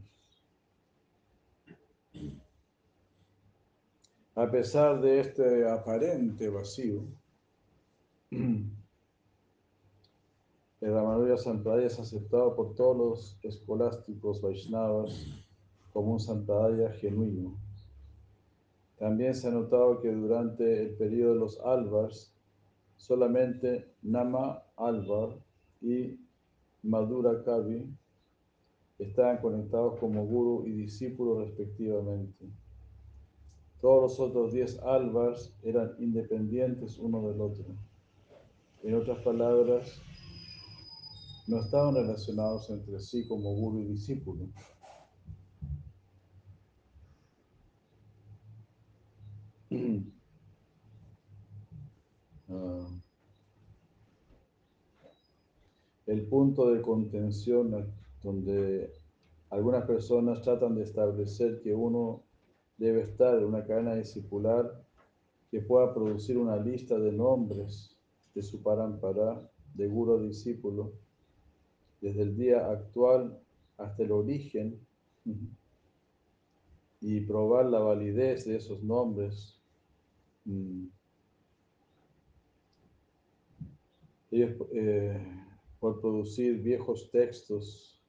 A 4.35 4.49
pesar 4.49 5.01
de 5.01 5.19
este 5.19 5.69
aparente 5.69 6.49
vacío, 6.49 7.03
el 8.31 8.71
Ramanuja 10.81 11.37
Sampradaya 11.37 11.87
es 11.87 11.99
aceptado 11.99 12.55
por 12.55 12.73
todos 12.73 12.97
los 12.97 13.39
escolásticos 13.43 14.41
Vaishnavas 14.41 15.13
como 15.91 16.13
un 16.13 16.19
Sampradaya 16.19 16.91
genuino. 16.93 17.59
También 18.97 19.35
se 19.35 19.47
ha 19.47 19.51
notado 19.51 20.01
que 20.01 20.11
durante 20.11 20.83
el 20.83 20.95
periodo 20.95 21.33
de 21.33 21.39
los 21.39 21.59
Alvars, 21.59 22.33
solamente 22.99 23.95
Nama 24.03 24.61
Alvar 24.75 25.39
y 25.81 26.19
Madura 26.83 27.43
Kavi 27.43 27.89
estaban 28.99 29.37
conectados 29.37 29.97
como 29.99 30.25
guru 30.25 30.67
y 30.67 30.71
discípulo 30.73 31.39
respectivamente. 31.39 32.45
Todos 33.81 34.01
los 34.01 34.19
otros 34.19 34.51
diez 34.51 34.77
Alvars 34.79 35.55
eran 35.63 35.95
independientes 35.99 36.99
uno 36.99 37.25
del 37.29 37.39
otro. 37.39 37.65
En 38.83 38.95
otras 38.95 39.19
palabras, 39.19 40.01
no 41.47 41.61
estaban 41.61 41.95
relacionados 41.95 42.69
entre 42.69 42.99
sí 42.99 43.25
como 43.27 43.55
guru 43.55 43.79
y 43.79 43.85
discípulo. 43.85 44.49
Ah. 52.49 52.87
El 56.05 56.25
punto 56.25 56.71
de 56.71 56.81
contención 56.81 57.93
donde 58.23 58.91
algunas 59.49 59.85
personas 59.85 60.41
tratan 60.41 60.75
de 60.75 60.83
establecer 60.83 61.61
que 61.61 61.73
uno 61.75 62.23
debe 62.77 63.01
estar 63.01 63.37
en 63.37 63.45
una 63.45 63.65
cadena 63.65 63.95
discipular 63.95 64.83
que 65.51 65.61
pueda 65.61 65.93
producir 65.93 66.37
una 66.37 66.57
lista 66.57 66.97
de 66.99 67.11
nombres 67.11 67.95
de 68.33 68.41
su 68.41 68.61
parampara, 68.61 69.49
de 69.73 69.87
guru 69.87 70.21
discípulo, 70.21 70.93
desde 72.01 72.21
el 72.21 72.37
día 72.37 72.69
actual 72.69 73.39
hasta 73.77 74.03
el 74.03 74.11
origen 74.11 74.79
y 77.01 77.21
probar 77.21 77.65
la 77.65 77.79
validez 77.79 78.45
de 78.45 78.57
esos 78.57 78.83
nombres. 78.83 79.57
Mm. 80.45 80.87
Ellos, 84.31 84.51
eh, 84.73 85.19
por 85.79 85.99
producir 86.01 86.61
viejos 86.61 87.09
textos 87.11 87.99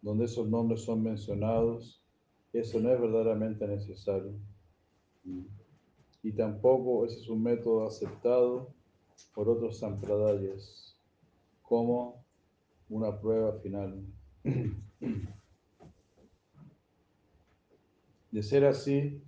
donde 0.00 0.24
esos 0.26 0.48
nombres 0.48 0.82
son 0.82 1.02
mencionados, 1.02 2.02
eso 2.52 2.80
no 2.80 2.92
es 2.92 3.00
verdaderamente 3.00 3.66
necesario. 3.66 4.32
Y 6.22 6.32
tampoco 6.32 7.04
ese 7.04 7.20
es 7.20 7.28
un 7.28 7.42
método 7.42 7.86
aceptado 7.86 8.72
por 9.34 9.48
otros 9.48 9.78
sampradayas 9.78 10.96
como 11.62 12.24
una 12.88 13.20
prueba 13.20 13.52
final. 13.60 14.04
De 18.30 18.42
ser 18.42 18.64
así, 18.66 19.22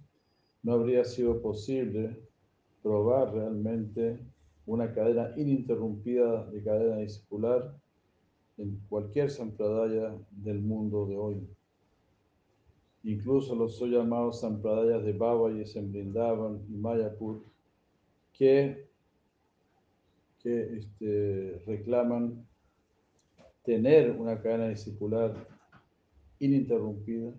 no 0.62 0.74
habría 0.74 1.05
sido 1.05 1.40
posible 1.40 2.20
probar 2.82 3.32
realmente 3.32 4.20
una 4.70 4.94
cadena 4.94 5.32
ininterrumpida 5.36 6.46
de 6.46 6.62
cadena 6.62 6.98
discipular 6.98 7.74
en 8.56 8.80
cualquier 8.88 9.28
sampradaya 9.28 10.14
del 10.30 10.60
mundo 10.60 11.06
de 11.06 11.16
hoy. 11.16 11.48
Incluso 13.02 13.56
los 13.56 13.82
hoy 13.82 13.90
llamados 13.90 14.42
sampradayas 14.42 15.04
de 15.04 15.12
Baba 15.12 15.50
y 15.50 15.66
Sembrindavan 15.66 16.62
y 16.68 16.76
Mayapur, 16.76 17.42
que, 18.32 18.86
que 20.40 20.76
este, 20.76 21.62
reclaman 21.66 22.46
tener 23.64 24.12
una 24.12 24.40
cadena 24.40 24.68
discipular 24.68 25.34
ininterrumpida, 26.38 27.32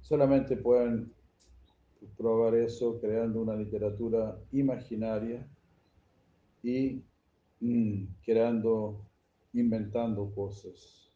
solamente 0.00 0.56
pueden 0.56 1.12
probar 2.16 2.54
eso 2.54 2.98
creando 2.98 3.42
una 3.42 3.56
literatura 3.56 4.38
imaginaria 4.52 5.46
y 6.62 7.02
mm, 7.60 8.04
creando, 8.24 9.04
inventando 9.52 10.32
cosas 10.34 11.10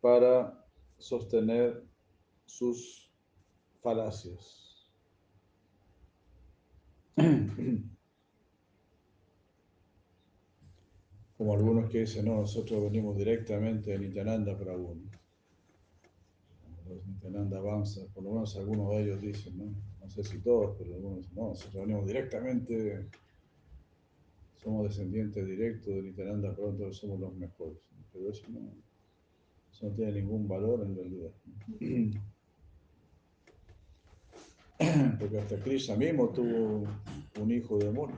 para 0.00 0.66
sostener 0.98 1.84
sus 2.44 3.10
falacias. 3.80 4.90
Como 11.36 11.54
algunos 11.54 11.90
que 11.90 12.00
dicen, 12.00 12.24
no, 12.26 12.36
nosotros 12.36 12.84
venimos 12.84 13.16
directamente 13.16 13.90
de 13.90 13.98
Nityananda 13.98 14.56
Prabhu. 14.56 14.96
Los 16.88 17.06
Nityananda 17.06 17.60
por 18.14 18.22
lo 18.22 18.30
menos 18.32 18.56
algunos 18.56 18.90
de 18.90 19.02
ellos 19.02 19.20
dicen, 19.20 19.58
¿no? 19.58 19.64
No 20.00 20.08
sé 20.10 20.22
si 20.24 20.38
todos, 20.40 20.76
pero 20.78 20.94
algunos 20.94 21.32
no, 21.32 21.48
nosotros 21.48 21.86
venimos 21.86 22.06
directamente, 22.06 23.08
somos 24.62 24.88
descendientes 24.88 25.44
directos 25.46 25.94
de 25.94 26.02
Nityananda 26.02 26.48
entonces 26.50 26.96
somos 26.96 27.18
los 27.20 27.34
mejores. 27.34 27.78
Pero 28.12 28.30
eso 28.30 28.44
no, 28.50 28.60
no 29.82 29.90
tiene 29.94 30.12
ningún 30.12 30.46
valor 30.46 30.86
en 30.86 30.96
realidad. 30.96 31.32
Porque 35.18 35.38
hasta 35.38 35.58
Krishna 35.60 35.96
mismo 35.96 36.28
tuvo 36.30 36.86
un 37.40 37.50
hijo 37.50 37.78
de 37.78 37.88
amor, 37.88 38.10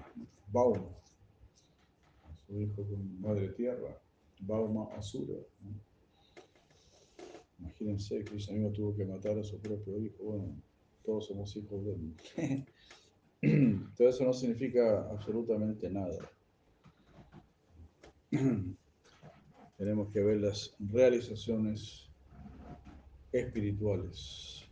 Bauma 0.51 0.95
su 2.47 2.61
hijo 2.61 2.85
con 2.85 3.21
madre 3.21 3.49
tierra, 3.49 3.99
Bauma 4.41 4.89
Asura. 4.97 5.39
Imagínense, 7.59 8.23
Krishna 8.25 8.55
mismo 8.55 8.71
tuvo 8.73 8.97
que 8.97 9.05
matar 9.05 9.39
a 9.39 9.45
su 9.45 9.59
propio 9.59 9.99
hijo. 9.99 10.23
Bueno, 10.23 10.57
todos 11.05 11.27
somos 11.27 11.57
hijos 11.57 11.85
de 11.85 11.93
él. 11.93 12.15
Todo 13.97 14.09
eso 14.09 14.25
no 14.25 14.33
significa 14.33 15.09
absolutamente 15.11 15.91
nada. 15.91 16.19
Tenemos 19.77 20.13
que 20.13 20.21
ver 20.21 20.41
las 20.41 20.75
realizaciones 20.79 22.09
espirituales. 23.33 24.65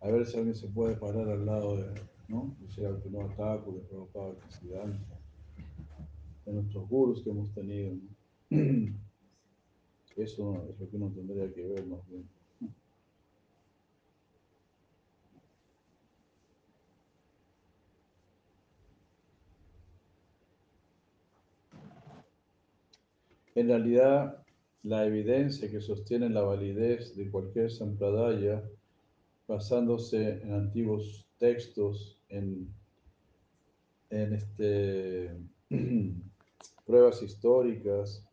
A 0.00 0.08
ver 0.08 0.26
si 0.26 0.36
alguien 0.36 0.54
se 0.54 0.68
puede 0.68 0.96
parar 0.96 1.28
al 1.28 1.44
lado 1.44 1.76
de 1.78 2.00
¿no? 2.28 2.56
De 2.76 3.10
no 3.10 3.22
ataco 3.22 3.72
de 3.72 3.80
Prabhupada 3.80 4.34
de 6.44 6.52
nuestros 6.52 6.88
gurus 6.88 7.22
que 7.22 7.30
hemos 7.30 7.52
tenido. 7.54 7.96
Eso 10.16 10.66
es 10.68 10.80
lo 10.80 10.88
que 10.88 10.96
uno 10.96 11.10
tendría 11.10 11.52
que 11.52 11.66
ver 11.66 11.86
más 11.86 12.06
bien. 12.08 12.35
En 23.56 23.68
realidad, 23.68 24.44
la 24.82 25.06
evidencia 25.06 25.70
que 25.70 25.80
sostiene 25.80 26.28
la 26.28 26.42
validez 26.42 27.16
de 27.16 27.30
cualquier 27.30 27.70
sampradaya, 27.70 28.62
basándose 29.48 30.42
en 30.42 30.52
antiguos 30.52 31.26
textos, 31.38 32.20
en, 32.28 32.70
este, 34.10 35.30
pruebas 36.86 37.22
históricas 37.22 38.28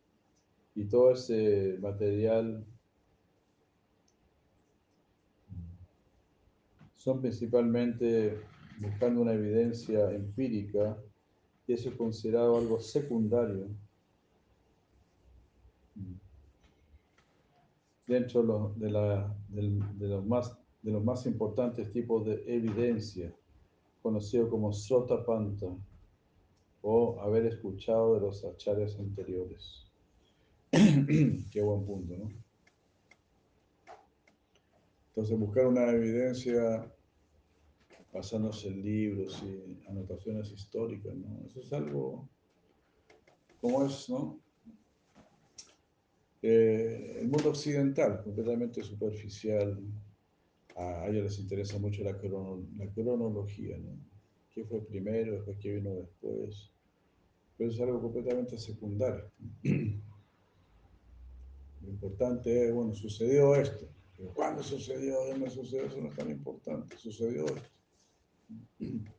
y 0.74 0.84
todo 0.84 1.12
ese 1.12 1.78
material 1.80 2.62
son 6.96 7.22
principalmente 7.22 8.42
buscando 8.78 9.22
una 9.22 9.32
evidencia 9.32 10.10
empírica 10.10 10.98
y 11.66 11.72
eso 11.72 11.88
es 11.88 11.94
considerado 11.94 12.58
algo 12.58 12.78
secundario 12.78 13.70
dentro 18.06 18.72
de, 18.76 18.90
la, 18.90 19.34
de, 19.48 20.08
los 20.08 20.24
más, 20.26 20.56
de 20.82 20.92
los 20.92 21.04
más 21.04 21.26
importantes 21.26 21.92
tipos 21.92 22.24
de 22.26 22.42
evidencia 22.46 23.32
conocido 24.02 24.50
como 24.50 24.72
Sotapanta 24.72 25.74
o 26.82 27.18
haber 27.20 27.46
escuchado 27.46 28.14
de 28.14 28.20
los 28.20 28.44
acharyas 28.44 28.98
anteriores. 28.98 29.86
Qué 30.70 31.62
buen 31.62 31.86
punto, 31.86 32.14
¿no? 32.14 32.30
Entonces, 35.08 35.38
buscar 35.38 35.66
una 35.68 35.90
evidencia 35.90 36.92
basándose 38.12 38.68
en 38.68 38.82
libros 38.82 39.42
y 39.42 39.80
anotaciones 39.88 40.50
históricas, 40.50 41.14
¿no? 41.14 41.46
Eso 41.46 41.60
es 41.60 41.72
algo, 41.72 42.28
como 43.60 43.86
es, 43.86 44.10
¿no? 44.10 44.43
Eh, 46.46 47.20
el 47.22 47.28
mundo 47.28 47.48
occidental, 47.48 48.22
completamente 48.22 48.82
superficial, 48.82 49.82
a 50.76 51.08
ellos 51.08 51.24
les 51.24 51.38
interesa 51.38 51.78
mucho 51.78 52.04
la, 52.04 52.12
la 52.12 52.92
cronología, 52.92 53.78
¿no? 53.78 53.96
¿Qué 54.50 54.62
fue 54.66 54.84
primero, 54.84 55.36
después 55.36 55.56
qué 55.58 55.76
vino 55.76 55.94
después? 55.94 56.70
Pero 57.56 57.70
es 57.70 57.80
algo 57.80 58.02
completamente 58.02 58.58
secundario. 58.58 59.32
Lo 59.62 59.72
importante 61.88 62.66
es, 62.66 62.74
bueno, 62.74 62.92
sucedió 62.92 63.56
esto. 63.56 63.88
Pero 64.14 64.34
¿cuándo 64.34 64.62
sucedió? 64.62 65.24
¿Dónde 65.24 65.48
sucedió? 65.48 65.86
Eso 65.86 66.02
no 66.02 66.10
es 66.10 66.14
tan 66.14 66.30
importante. 66.30 66.98
Sucedió 66.98 67.46
esto. 67.46 67.70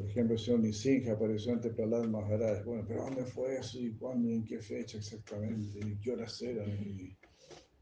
Por 0.00 0.08
ejemplo, 0.08 0.34
el 0.34 0.40
señor 0.40 0.60
Nisinja 0.60 1.12
apareció 1.12 1.52
ante 1.52 1.68
Prahlad 1.68 2.04
Maharaj. 2.04 2.64
Bueno, 2.64 2.86
pero 2.88 3.02
¿dónde 3.02 3.26
fue 3.26 3.58
eso? 3.58 3.78
¿Y 3.78 3.92
cuándo? 3.96 4.30
¿Y 4.30 4.36
en 4.36 4.46
qué 4.46 4.58
fecha 4.58 4.96
exactamente? 4.96 5.78
¿Y 5.78 6.00
qué 6.00 6.12
horas 6.12 6.40
eran? 6.40 7.18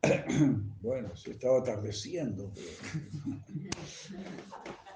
Bueno, 0.80 1.14
se 1.16 1.32
estaba 1.32 1.58
atardeciendo. 1.60 2.52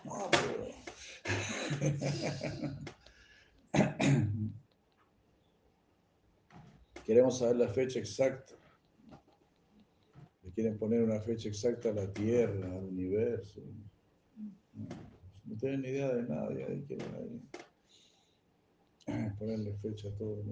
No, 0.04 0.28
Queremos 7.06 7.38
saber 7.38 7.56
la 7.56 7.68
fecha 7.68 8.00
exacta. 8.00 8.54
Le 10.42 10.50
quieren 10.50 10.76
poner 10.76 11.04
una 11.04 11.20
fecha 11.20 11.48
exacta 11.48 11.90
a 11.90 11.92
la 11.92 12.12
Tierra, 12.12 12.66
al 12.66 12.86
universo. 12.86 13.62
No 14.74 15.11
tienen 15.56 15.82
ni 15.82 15.88
idea 15.88 16.14
de 16.14 16.22
nada 16.22 16.52
y 16.52 16.62
ahí 16.62 16.82
quieren 16.82 17.42
ponerle 19.38 19.74
fecha 19.74 20.08
a 20.08 20.14
todo. 20.14 20.42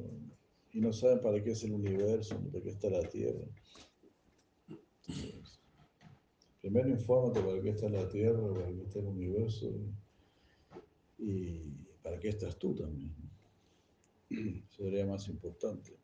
Y 0.72 0.80
no 0.80 0.92
saben 0.92 1.20
para 1.20 1.42
qué 1.42 1.52
es 1.52 1.64
el 1.64 1.72
universo, 1.72 2.40
para 2.50 2.62
qué 2.62 2.70
está 2.70 2.90
la 2.90 3.02
Tierra. 3.08 3.44
primero 6.60 6.88
infórmate 6.90 7.40
para 7.40 7.60
qué 7.60 7.70
está 7.70 7.88
la 7.88 8.08
Tierra, 8.08 8.52
para 8.52 8.66
qué 8.66 8.82
está 8.82 8.98
el 9.00 9.06
universo 9.06 9.72
y 11.18 11.72
para 12.02 12.18
qué 12.18 12.28
estás 12.28 12.56
tú 12.58 12.74
también. 12.74 13.14
Eso 14.30 14.84
sería 14.84 15.06
más 15.06 15.28
importante. 15.28 15.96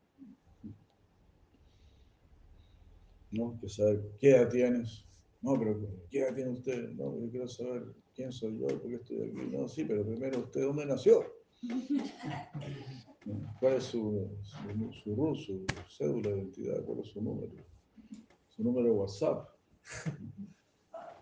¿No? 3.30 3.58
Que 3.60 3.68
saber 3.68 4.02
qué 4.18 4.30
edad 4.30 4.48
tienes. 4.48 5.04
No, 5.46 5.56
pero 5.56 5.78
¿qué 6.10 6.18
edad 6.18 6.34
tiene 6.34 6.50
usted? 6.50 6.90
No, 6.94 7.16
yo 7.20 7.30
quiero 7.30 7.46
saber 7.46 7.94
quién 8.16 8.32
soy 8.32 8.58
yo, 8.58 8.66
por 8.66 8.88
qué 8.88 8.96
estoy 8.96 9.22
aquí. 9.22 9.46
No, 9.52 9.68
sí, 9.68 9.84
pero 9.84 10.04
primero 10.04 10.40
usted, 10.40 10.62
¿dónde 10.62 10.86
nació? 10.86 11.24
¿Cuál 13.60 13.74
es 13.74 13.84
su, 13.84 14.28
su, 14.42 15.34
su, 15.36 15.64
cédula 15.88 16.30
de 16.30 16.38
identidad? 16.38 16.84
¿Cuál 16.84 16.98
es 16.98 17.06
su 17.06 17.22
número? 17.22 17.52
Su 18.48 18.64
número 18.64 18.88
de 18.88 18.94
WhatsApp. 18.94 19.48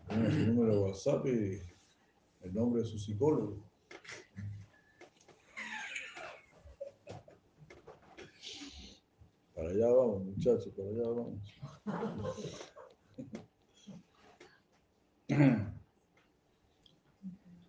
su 0.08 0.46
número 0.46 0.72
de 0.72 0.78
WhatsApp 0.78 1.26
y 1.26 1.60
el 2.46 2.54
nombre 2.54 2.80
de 2.80 2.88
su 2.88 2.98
psicólogo. 2.98 3.62
Para 9.54 9.68
allá 9.68 9.92
vamos, 9.92 10.24
muchachos, 10.24 10.72
para 10.74 10.88
allá 10.88 11.10
vamos. 11.10 11.42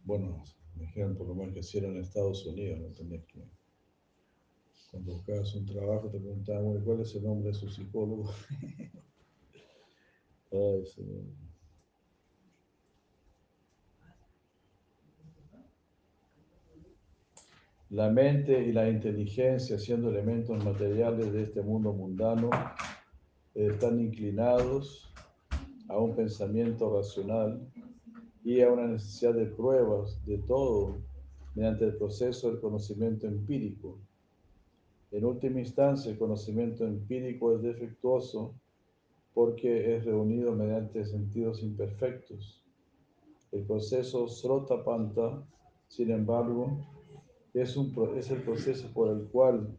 Bueno, 0.04 0.44
me 0.76 0.84
dijeron 0.84 1.16
por 1.16 1.28
lo 1.28 1.34
menos 1.34 1.72
que 1.72 1.78
era 1.80 1.88
en 1.88 1.98
Estados 1.98 2.46
Unidos, 2.46 2.80
no 2.80 2.90
tenés 2.90 3.26
que. 3.26 3.44
Cuando 4.92 5.14
buscabas 5.14 5.56
un 5.56 5.66
trabajo 5.66 6.10
te 6.10 6.20
preguntaban, 6.20 6.80
¿cuál 6.84 7.02
es 7.02 7.16
el 7.16 7.24
nombre 7.24 7.48
de 7.48 7.56
su 7.56 7.68
psicólogo? 7.68 8.32
Ay, 10.52 10.84
La 17.90 18.10
mente 18.10 18.64
y 18.64 18.74
la 18.74 18.90
inteligencia, 18.90 19.80
siendo 19.80 20.10
elementos 20.10 20.64
materiales 20.64 21.34
de 21.34 21.44
este 21.44 21.62
mundo 21.62 21.94
mundano, 21.94 22.50
están 23.54 24.00
inclinados 24.00 25.15
a 25.88 25.98
un 25.98 26.16
pensamiento 26.16 26.96
racional 26.96 27.62
y 28.44 28.62
a 28.62 28.72
una 28.72 28.88
necesidad 28.88 29.34
de 29.34 29.46
pruebas 29.46 30.24
de 30.26 30.38
todo 30.40 30.98
mediante 31.56 31.86
el 31.86 31.96
proceso 31.96 32.50
del 32.50 32.60
conocimiento 32.60 33.28
empírico. 33.28 33.98
En 35.12 35.26
última 35.26 35.60
instancia, 35.60 36.12
el 36.12 36.18
conocimiento 36.18 36.86
empírico 36.86 37.56
es 37.56 37.62
defectuoso 37.62 38.54
porque 39.34 39.96
es 39.96 40.06
reunido 40.06 40.54
mediante 40.54 41.06
sentidos 41.06 41.62
imperfectos. 41.64 42.64
El 43.52 43.64
proceso 43.64 44.28
Srotapanta, 44.28 45.46
sin 45.88 46.12
embargo, 46.12 46.80
es, 47.54 47.78
es 48.18 48.32
el 48.32 48.42
proceso 48.44 48.88
por 48.94 49.10
el 49.10 49.28
cual 49.28 49.78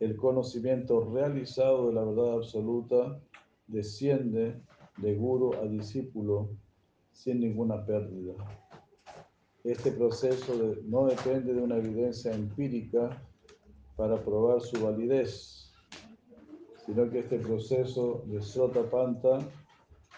el 0.00 0.16
conocimiento 0.16 1.08
realizado 1.12 1.88
de 1.88 1.94
la 1.94 2.04
verdad 2.04 2.34
absoluta 2.34 3.20
desciende 3.68 4.60
de 4.98 5.14
guru 5.14 5.54
a 5.54 5.66
discípulo 5.66 6.50
sin 7.12 7.40
ninguna 7.40 7.84
pérdida. 7.84 8.34
Este 9.62 9.92
proceso 9.92 10.76
no 10.84 11.06
depende 11.06 11.54
de 11.54 11.62
una 11.62 11.76
evidencia 11.76 12.34
empírica 12.34 13.22
para 13.96 14.22
probar 14.22 14.60
su 14.60 14.84
validez, 14.84 15.72
sino 16.84 17.08
que 17.10 17.20
este 17.20 17.38
proceso 17.38 18.24
de 18.26 18.42
Srotapanta 18.42 19.38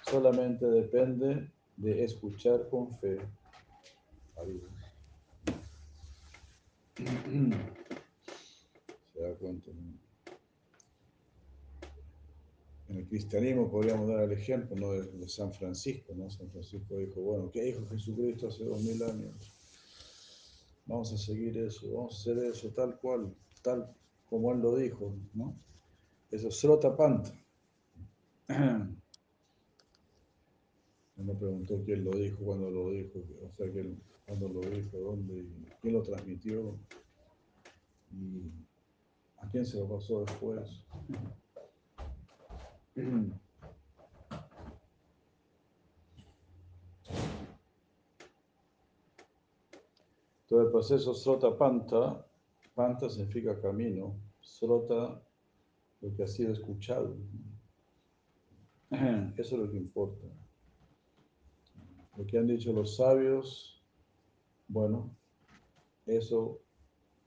solamente 0.02 0.66
depende 0.66 1.48
de 1.76 2.04
escuchar 2.04 2.68
con 2.70 2.90
fe. 2.98 3.18
Se 9.12 9.20
da 9.20 9.34
cuenta. 9.34 9.70
En 12.96 13.02
el 13.02 13.08
cristianismo 13.08 13.70
podríamos 13.70 14.08
dar 14.08 14.22
el 14.22 14.32
ejemplo 14.32 14.74
¿no? 14.74 14.92
de, 14.92 15.28
San 15.28 15.52
Francisco. 15.52 16.14
¿no? 16.14 16.30
San 16.30 16.50
Francisco 16.50 16.96
dijo, 16.96 17.20
bueno, 17.20 17.50
¿qué 17.50 17.64
dijo 17.64 17.86
Jesucristo 17.90 18.48
hace 18.48 18.64
dos 18.64 18.82
mil 18.82 19.02
años? 19.02 19.34
Vamos 20.86 21.12
a 21.12 21.18
seguir 21.18 21.58
eso, 21.58 21.92
vamos 21.92 22.14
a 22.14 22.16
hacer 22.16 22.38
eso 22.44 22.70
tal 22.70 22.98
cual, 22.98 23.36
tal 23.60 23.94
como 24.24 24.50
él 24.52 24.60
lo 24.60 24.76
dijo. 24.76 25.14
¿no? 25.34 25.54
Eso 26.30 26.48
es 26.48 26.58
Srotapanta. 26.58 27.38
Él 28.48 28.96
me 31.24 31.34
preguntó 31.34 31.82
quién 31.84 32.04
lo 32.04 32.12
dijo, 32.12 32.44
cuándo 32.44 32.70
lo 32.70 32.90
dijo, 32.90 33.24
o 33.42 33.50
sea, 33.50 33.68
quién, 33.72 34.00
cuándo 34.26 34.48
lo 34.48 34.60
dijo, 34.60 34.98
dónde, 34.98 35.46
quién 35.80 35.94
lo 35.94 36.02
transmitió 36.02 36.78
y 38.12 38.52
a 39.38 39.48
quién 39.50 39.66
se 39.66 39.78
lo 39.78 39.88
pasó 39.88 40.20
después. 40.20 40.84
Todo 50.48 50.62
el 50.62 50.70
proceso 50.70 51.12
Srota 51.12 51.58
Panta, 51.58 52.24
Panta 52.74 53.10
significa 53.10 53.60
camino, 53.60 54.16
Srota 54.40 55.20
lo 56.00 56.14
que 56.14 56.22
ha 56.22 56.26
sido 56.26 56.52
escuchado. 56.52 57.16
Eso 58.90 59.34
es 59.36 59.52
lo 59.52 59.70
que 59.70 59.76
importa. 59.76 60.26
Lo 62.16 62.24
que 62.26 62.38
han 62.38 62.46
dicho 62.46 62.72
los 62.72 62.96
sabios, 62.96 63.82
bueno, 64.68 65.14
eso 66.06 66.62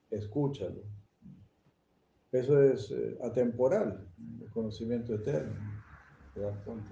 escúchalo. 0.10 0.82
Eso 2.32 2.62
es 2.62 2.92
eh, 2.92 3.18
atemporal, 3.24 4.08
el 4.42 4.50
conocimiento 4.52 5.16
eterno. 5.16 5.56
¿Te 6.34 6.42
das 6.42 6.58
cuenta? 6.64 6.90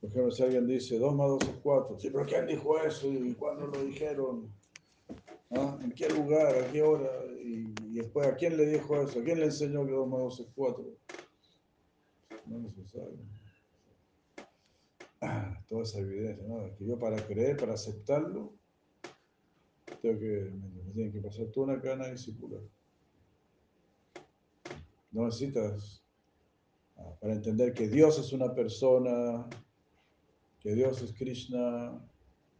Por 0.00 0.10
ejemplo, 0.10 0.30
si 0.30 0.42
alguien 0.42 0.66
dice 0.66 0.98
2 0.98 1.14
más 1.14 1.28
2 1.28 1.42
es 1.42 1.56
4, 1.62 1.98
sí, 1.98 2.10
pero 2.10 2.26
¿quién 2.26 2.46
dijo 2.46 2.78
eso? 2.80 3.06
¿Y 3.12 3.34
cuándo 3.34 3.66
lo 3.66 3.82
dijeron? 3.84 4.52
¿Ah? 5.50 5.78
¿En 5.80 5.92
qué 5.92 6.08
lugar? 6.08 6.54
¿A 6.56 6.70
qué 6.70 6.82
hora? 6.82 7.10
Y, 7.42 7.72
después, 7.94 8.26
¿a 8.26 8.36
quién 8.36 8.56
le 8.56 8.66
dijo 8.66 9.00
eso? 9.00 9.20
¿A 9.20 9.24
quién 9.24 9.38
le 9.40 9.46
enseñó 9.46 9.86
que 9.86 9.92
2 9.92 10.08
más 10.08 10.20
2 10.20 10.40
es 10.40 10.46
4? 10.54 10.84
No 12.46 12.70
se 12.70 12.84
sabe. 12.86 13.16
Ah, 15.20 15.56
toda 15.68 15.82
esa 15.82 16.00
evidencia, 16.00 16.44
¿no? 16.46 16.76
Que 16.76 16.86
yo 16.86 16.98
para 16.98 17.16
creer, 17.26 17.56
para 17.56 17.74
aceptarlo, 17.74 18.52
tengo 20.00 20.18
que, 20.18 20.52
me, 20.52 20.92
tienen 20.92 21.12
que 21.12 21.20
pasar 21.20 21.46
toda 21.46 21.74
una 21.74 21.80
cana 21.80 22.08
discipular. 22.08 22.60
No 25.18 25.24
necesitas, 25.24 26.00
ah, 26.96 27.12
para 27.20 27.32
entender 27.32 27.74
que 27.74 27.88
Dios 27.88 28.20
es 28.20 28.32
una 28.32 28.54
persona, 28.54 29.48
que 30.60 30.76
Dios 30.76 31.02
es 31.02 31.12
Krishna, 31.12 32.00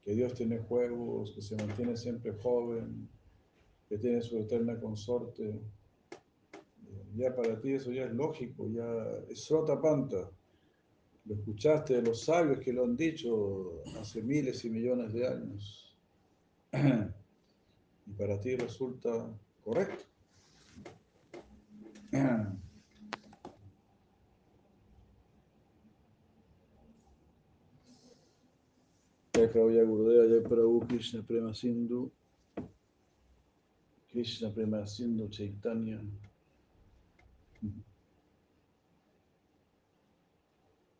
que 0.02 0.12
Dios 0.12 0.34
tiene 0.34 0.59
juegos, 0.59 1.30
que 1.36 1.40
se 1.40 1.54
mantiene 1.54 1.96
siempre 1.96 2.32
joven, 2.32 3.09
que 3.88 3.96
tiene 3.98 4.20
su 4.22 4.38
eterna 4.38 4.80
consorte. 4.80 5.61
ya 7.14 7.32
para 7.32 7.61
ti 7.61 7.74
eso 7.74 7.92
ya 7.92 8.06
es 8.06 8.12
lógico, 8.12 8.66
ya 8.66 8.90
es 9.28 9.38
sota 9.44 9.80
panta. 9.80 10.28
Lo 11.26 11.34
escuchaste 11.36 11.94
de 11.94 12.02
los 12.02 12.24
sabios 12.24 12.59
que 12.59 12.72
lo 12.72 12.82
han 12.82 12.96
dicho 12.96 13.84
hace 14.00 14.20
miles 14.20 14.64
y 14.64 14.70
millones 14.70 15.12
de 15.12 15.28
años. 15.28 15.96
Y 18.04 18.12
para 18.14 18.40
ti 18.40 18.56
resulta 18.56 19.32
correcto. 19.62 20.18
Prabhuya 29.48 29.84
Gurudeva, 29.84 30.48
Prabhu 30.48 30.86
Krishna 30.88 31.22
Prema 31.22 31.54
Sindhu, 31.54 32.11
Krishna 34.11 34.50
Prema 34.50 34.86
Sindhu 34.86 35.28
Chaitanya. 35.28 36.00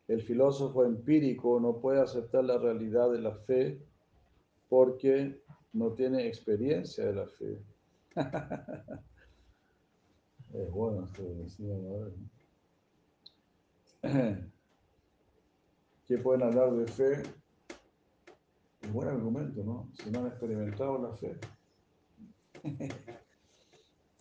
El 0.07 0.21
filósofo 0.23 0.85
empírico 0.85 1.59
no 1.59 1.79
puede 1.79 2.01
aceptar 2.01 2.43
la 2.43 2.57
realidad 2.57 3.11
de 3.11 3.19
la 3.19 3.31
fe 3.31 3.79
porque 4.67 5.39
no 5.73 5.91
tiene 5.93 6.27
experiencia 6.27 7.05
de 7.05 7.13
la 7.13 7.27
fe. 7.27 7.61
es 10.53 10.71
bueno 10.71 11.05
esto 11.05 11.23
que 11.23 11.33
decían 11.43 11.85
ahora. 11.85 12.11
¿Qué 16.07 16.17
pueden 16.17 16.43
hablar 16.43 16.73
de 16.73 16.87
fe? 16.87 17.23
Un 18.83 18.93
buen 18.93 19.09
argumento, 19.09 19.63
¿no? 19.63 19.89
Si 19.93 20.09
no 20.09 20.21
han 20.21 20.27
experimentado 20.27 21.01
la 21.01 21.13
fe. 21.13 21.37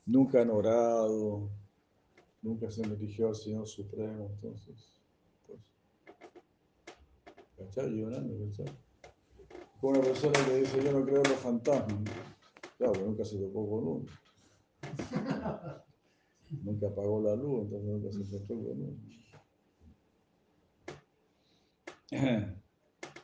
nunca 0.06 0.42
han 0.42 0.50
orado, 0.50 1.48
nunca 2.42 2.70
se 2.70 2.82
han 2.82 2.90
dirigido 2.98 3.28
al 3.28 3.34
Señor 3.34 3.66
Supremo, 3.66 4.30
entonces, 4.34 5.00
pues, 5.46 5.60
¿cachai? 7.56 7.90
Llorando, 7.90 8.34
¿cachai? 8.46 8.76
Como 9.80 9.92
una 9.92 10.02
persona 10.02 10.44
que 10.44 10.56
dice, 10.60 10.82
yo 10.82 10.92
no 10.92 11.04
creo 11.04 11.22
en 11.22 11.30
los 11.30 11.38
fantasmas. 11.38 12.02
Claro, 12.76 12.92
pero 12.92 13.06
nunca 13.06 13.24
se 13.24 13.38
tocó 13.38 13.68
con 13.68 13.86
uno. 13.86 14.06
Nunca 16.50 16.88
apagó 16.88 17.20
la 17.20 17.36
luz, 17.36 17.64
entonces 17.64 17.88
nunca 17.88 18.10
se 18.12 18.22
encontró 18.22 18.56
con 18.56 18.82
uno. 18.82 18.96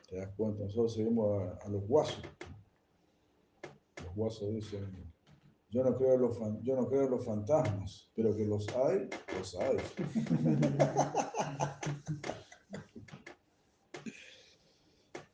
¿Te 0.09 0.17
das 0.17 0.31
cuenta? 0.37 0.65
Nosotros 0.65 0.95
seguimos 0.95 1.43
a, 1.65 1.69
los 1.69 1.87
guasos. 1.87 2.23
Los 4.05 4.15
guasos 4.15 4.53
dicen, 4.55 5.13
yo 5.71 5.83
no, 5.83 5.97
creo 5.97 6.15
en 6.15 6.21
los 6.21 6.39
yo 6.63 6.77
no 6.77 6.87
creo 6.87 7.05
en 7.05 7.11
los 7.11 7.25
fantasmas, 7.25 8.11
pero 8.15 8.37
que 8.37 8.45
los 8.45 8.69
hay, 8.77 9.09
los 9.39 9.55
hay. 9.57 9.79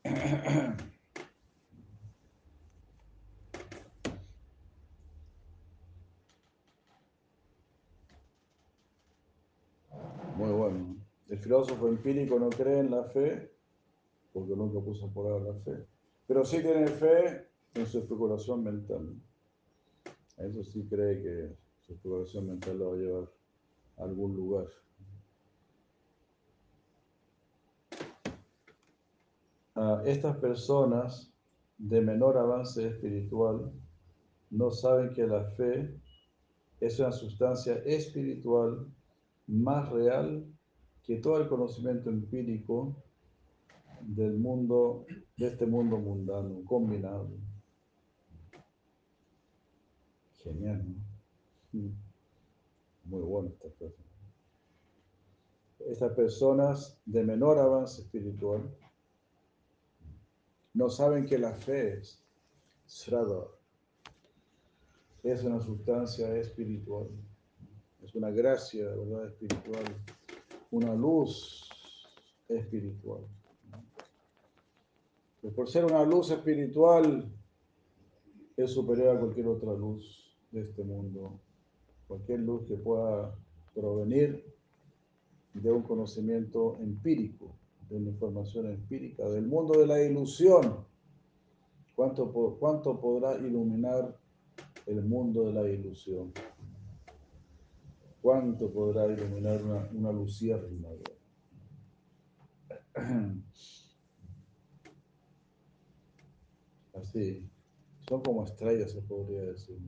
Muy 10.36 10.52
bueno. 10.52 10.96
El 11.28 11.39
filósofo 11.50 11.88
empírico 11.88 12.38
no 12.38 12.48
cree 12.48 12.78
en 12.78 12.92
la 12.92 13.02
fe 13.02 13.50
porque 14.32 14.54
nunca 14.54 14.78
puso 14.78 15.12
por 15.12 15.26
ahora 15.26 15.46
la 15.46 15.54
fe. 15.54 15.84
Pero 16.28 16.44
sí 16.44 16.62
tiene 16.62 16.86
fe 16.86 17.48
en 17.74 17.86
su 17.86 17.98
especulación 17.98 18.62
mental. 18.62 19.20
Eso 20.36 20.62
sí 20.62 20.86
cree 20.88 21.20
que 21.20 21.56
su 21.80 21.94
especulación 21.94 22.46
mental 22.46 22.78
lo 22.78 22.90
va 22.90 22.94
a 22.94 22.98
llevar 22.98 23.28
a 23.98 24.04
algún 24.04 24.36
lugar. 24.36 24.68
Estas 30.04 30.36
personas 30.36 31.34
de 31.78 32.00
menor 32.00 32.38
avance 32.38 32.86
espiritual 32.86 33.72
no 34.50 34.70
saben 34.70 35.12
que 35.14 35.26
la 35.26 35.42
fe 35.56 36.00
es 36.78 37.00
una 37.00 37.10
sustancia 37.10 37.74
espiritual 37.84 38.86
más 39.48 39.90
real 39.90 40.46
que 41.04 41.16
todo 41.16 41.40
el 41.40 41.48
conocimiento 41.48 42.10
empírico 42.10 42.94
del 44.00 44.38
mundo, 44.38 45.06
de 45.36 45.46
este 45.46 45.66
mundo 45.66 45.98
mundano, 45.98 46.62
combinado. 46.64 47.28
Genial, 50.42 50.84
¿no? 50.86 51.80
Mm. 51.80 51.92
Muy 53.04 53.22
bueno 53.22 53.50
esta 53.50 53.68
cosa. 53.78 54.02
Estas 55.80 56.12
personas 56.12 57.00
de 57.06 57.24
menor 57.24 57.58
avance 57.58 58.02
espiritual 58.02 58.70
no 60.74 60.90
saben 60.90 61.26
que 61.26 61.38
la 61.38 61.52
fe 61.52 61.98
es 61.98 62.22
srada, 62.86 63.46
es 65.22 65.42
una 65.42 65.60
sustancia 65.60 66.36
espiritual, 66.36 67.08
es 68.02 68.14
una 68.14 68.30
gracia, 68.30 68.84
¿verdad? 68.94 69.26
Espiritual, 69.26 69.84
una 70.70 70.94
luz 70.94 71.68
espiritual. 72.48 73.22
Por 75.54 75.68
ser 75.68 75.84
una 75.84 76.04
luz 76.04 76.30
espiritual, 76.30 77.30
es 78.56 78.70
superior 78.72 79.16
a 79.16 79.20
cualquier 79.20 79.48
otra 79.48 79.72
luz 79.72 80.36
de 80.50 80.62
este 80.62 80.84
mundo. 80.84 81.40
Cualquier 82.06 82.40
luz 82.40 82.66
que 82.66 82.76
pueda 82.76 83.34
provenir 83.74 84.44
de 85.54 85.72
un 85.72 85.82
conocimiento 85.82 86.76
empírico, 86.80 87.52
de 87.88 87.96
una 87.96 88.10
información 88.10 88.66
empírica, 88.66 89.28
del 89.28 89.46
mundo 89.46 89.78
de 89.78 89.86
la 89.86 90.02
ilusión. 90.02 90.84
¿Cuánto, 91.96 92.30
cuánto 92.58 93.00
podrá 93.00 93.36
iluminar 93.36 94.16
el 94.86 95.02
mundo 95.02 95.46
de 95.46 95.52
la 95.52 95.68
ilusión? 95.68 96.32
¿Cuánto 98.22 98.70
podrá 98.70 99.06
iluminar 99.06 99.62
una, 99.64 99.88
una 99.92 100.12
lucierna? 100.12 100.88
Así, 106.94 107.48
son 108.08 108.22
como 108.22 108.44
estrellas, 108.44 108.92
se 108.92 109.00
podría 109.02 109.42
decir. 109.42 109.78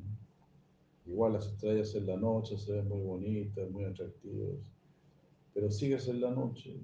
Igual 1.05 1.35
las 1.35 1.47
estrellas 1.47 1.95
en 1.95 2.07
la 2.07 2.17
noche 2.17 2.57
se 2.57 2.73
ven 2.73 2.89
muy 2.89 3.03
bonitas, 3.03 3.71
muy 3.71 3.85
atractivas, 3.85 4.57
pero 5.53 5.71
sigues 5.71 6.09
en 6.09 6.21
la 6.21 6.31
noche. 6.31 6.81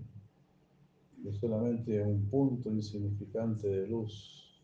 Es 1.24 1.38
solamente 1.38 2.02
un 2.02 2.28
punto 2.28 2.70
insignificante 2.70 3.68
de 3.68 3.86
luz 3.86 4.60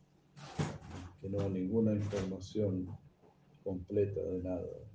que 1.21 1.29
no 1.29 1.39
da 1.39 1.49
ninguna 1.49 1.95
información 1.95 2.87
completa 3.63 4.21
de 4.21 4.43
nada. 4.43 4.94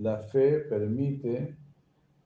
La 0.00 0.16
fe 0.16 0.60
permite 0.60 1.58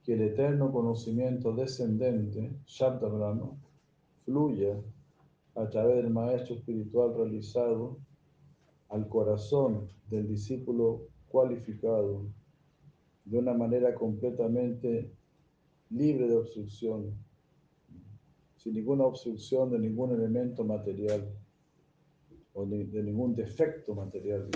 que 0.05 0.15
el 0.15 0.23
eterno 0.23 0.71
conocimiento 0.71 1.53
descendente, 1.53 2.53
Shabda 2.67 3.09
Brahma, 3.09 3.51
fluya 4.25 4.81
a 5.57 5.69
través 5.69 5.97
del 5.97 6.11
maestro 6.11 6.55
espiritual 6.55 7.17
realizado 7.17 7.99
al 8.91 9.09
corazón 9.09 9.89
del 10.09 10.29
discípulo 10.29 11.09
cualificado 11.29 12.27
de 13.25 13.39
una 13.39 13.55
manera 13.55 13.93
completamente 13.93 15.11
libre 15.91 16.29
de 16.29 16.37
obstrucción, 16.37 17.13
sin 18.57 18.75
ninguna 18.75 19.03
obstrucción 19.03 19.73
de 19.73 19.81
ningún 19.81 20.13
elemento 20.13 20.63
material 20.63 21.29
o 22.53 22.67
de, 22.67 23.03
ningún 23.03 23.35
defecto 23.35 23.97
material. 23.97 24.49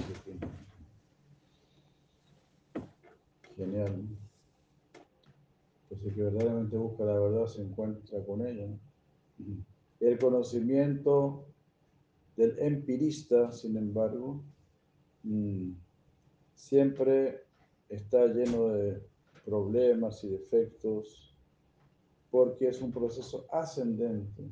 Genial. 3.59 4.07
Pues 5.89 6.05
el 6.05 6.15
que 6.15 6.23
verdaderamente 6.23 6.77
busca 6.77 7.05
la 7.05 7.19
verdad 7.19 7.47
se 7.47 7.63
encuentra 7.63 8.25
con 8.25 8.47
ella. 8.47 8.69
El 9.99 10.19
conocimiento 10.19 11.45
del 12.37 12.57
empirista, 12.61 13.51
sin 13.51 13.77
embargo, 13.77 14.45
mm, 15.25 15.73
siempre 16.55 17.43
está 17.89 18.27
lleno 18.27 18.69
de 18.69 19.03
problemas 19.45 20.23
y 20.23 20.29
defectos 20.29 21.35
porque 22.31 22.69
es 22.69 22.81
un 22.81 22.93
proceso 22.93 23.47
ascendente 23.51 24.45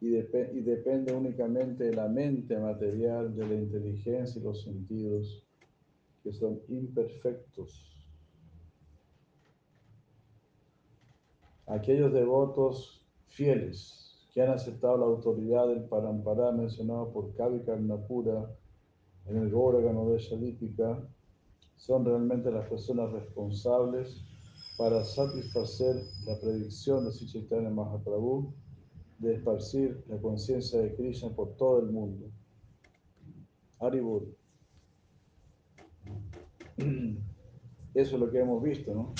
y, 0.00 0.16
y 0.16 0.60
depende 0.62 1.12
únicamente 1.12 1.84
de 1.84 1.94
la 1.94 2.08
mente 2.08 2.58
material, 2.58 3.36
de 3.36 3.46
la 3.46 3.54
inteligencia 3.54 4.40
y 4.40 4.44
los 4.44 4.62
sentidos 4.64 5.43
que 6.24 6.32
son 6.32 6.60
imperfectos. 6.68 7.94
Aquellos 11.66 12.12
devotos 12.12 13.06
fieles 13.28 14.28
que 14.32 14.42
han 14.42 14.50
aceptado 14.50 14.98
la 14.98 15.06
autoridad 15.06 15.68
del 15.68 15.84
Parampara 15.84 16.50
mencionado 16.50 17.12
por 17.12 17.34
Kavi 17.34 17.60
Karnapura 17.60 18.50
en 19.26 19.36
el 19.36 19.50
Gora 19.50 19.80
Ganodesha 19.80 20.36
Dípica 20.36 21.06
son 21.76 22.04
realmente 22.04 22.50
las 22.50 22.68
personas 22.68 23.12
responsables 23.12 24.24
para 24.78 25.04
satisfacer 25.04 25.96
la 26.26 26.40
predicción 26.40 27.04
de 27.04 27.12
Sri 27.12 27.28
Chaitanya 27.28 27.70
Mahaprabhu 27.70 28.52
de 29.18 29.34
esparcir 29.34 30.02
la 30.08 30.18
conciencia 30.20 30.80
de 30.80 30.94
Krishna 30.94 31.30
por 31.30 31.56
todo 31.56 31.80
el 31.80 31.90
mundo. 31.90 32.30
Haribur. 33.78 34.43
Eso 37.94 38.16
es 38.16 38.20
lo 38.20 38.30
que 38.30 38.40
hemos 38.40 38.62
visto, 38.62 38.92
¿no? 38.94 39.14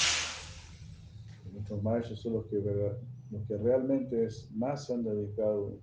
Nuestros 1.52 1.82
maestros 1.82 2.20
son 2.20 2.34
los 2.34 2.46
que, 2.46 2.56
los 2.56 3.46
que 3.46 3.56
realmente 3.56 4.28
más 4.54 4.86
se 4.86 4.94
han 4.94 5.04
dedicado 5.04 5.78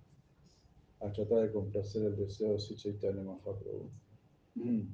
a 0.99 1.11
tratar 1.11 1.39
de 1.39 1.51
complacer 1.51 2.03
el 2.03 2.17
deseo 2.17 2.53
de 2.53 2.59
Sri 2.59 2.75
Chaitanya 2.75 3.23
Mahaprabhu. 3.23 3.89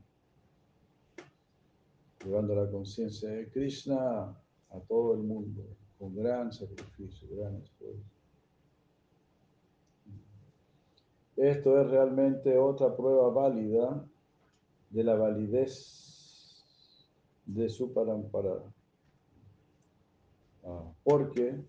Llevando 2.25 2.55
la 2.55 2.69
conciencia 2.69 3.30
de 3.30 3.49
Krishna 3.49 4.36
a 4.69 4.80
todo 4.88 5.13
el 5.15 5.23
mundo, 5.23 5.63
con 5.97 6.15
gran 6.15 6.51
sacrificio, 6.51 7.28
gran 7.36 7.55
esfuerzo. 7.55 8.03
Esto 11.38 11.82
es 11.82 11.89
realmente 11.89 12.57
otra 12.57 12.95
prueba 12.95 13.30
válida 13.30 14.03
de 14.89 15.03
la 15.03 15.15
validez 15.15 16.07
de 17.47 17.69
su 17.69 17.93
parampara. 17.93 18.61
Ah, 20.63 20.83
porque, 21.03 21.63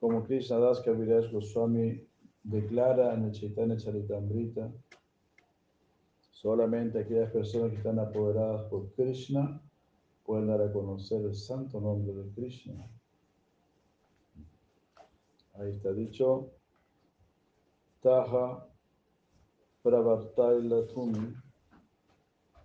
como 0.00 0.24
Krishna 0.24 0.58
Das 0.58 0.80
Kaviraj 0.80 1.30
Goswami 1.30 2.02
declara 2.42 3.14
en 3.14 3.24
el 3.24 3.32
Chaitanya 3.32 3.76
Charitamrita, 3.76 4.72
solamente 6.30 6.98
aquellas 6.98 7.30
personas 7.30 7.70
que 7.70 7.76
están 7.76 7.98
apoderadas 7.98 8.62
por 8.70 8.90
Krishna 8.92 9.60
pueden 10.24 10.48
dar 10.48 10.62
a 10.62 10.72
conocer 10.72 11.22
el 11.24 11.34
santo 11.34 11.80
nombre 11.80 12.14
de 12.14 12.30
Krishna. 12.30 12.88
Ahí 15.54 15.70
está 15.70 15.92
dicho, 15.92 16.50
Taha 18.00 18.66
Pravartaila 19.82 20.86
Tumi 20.86 21.34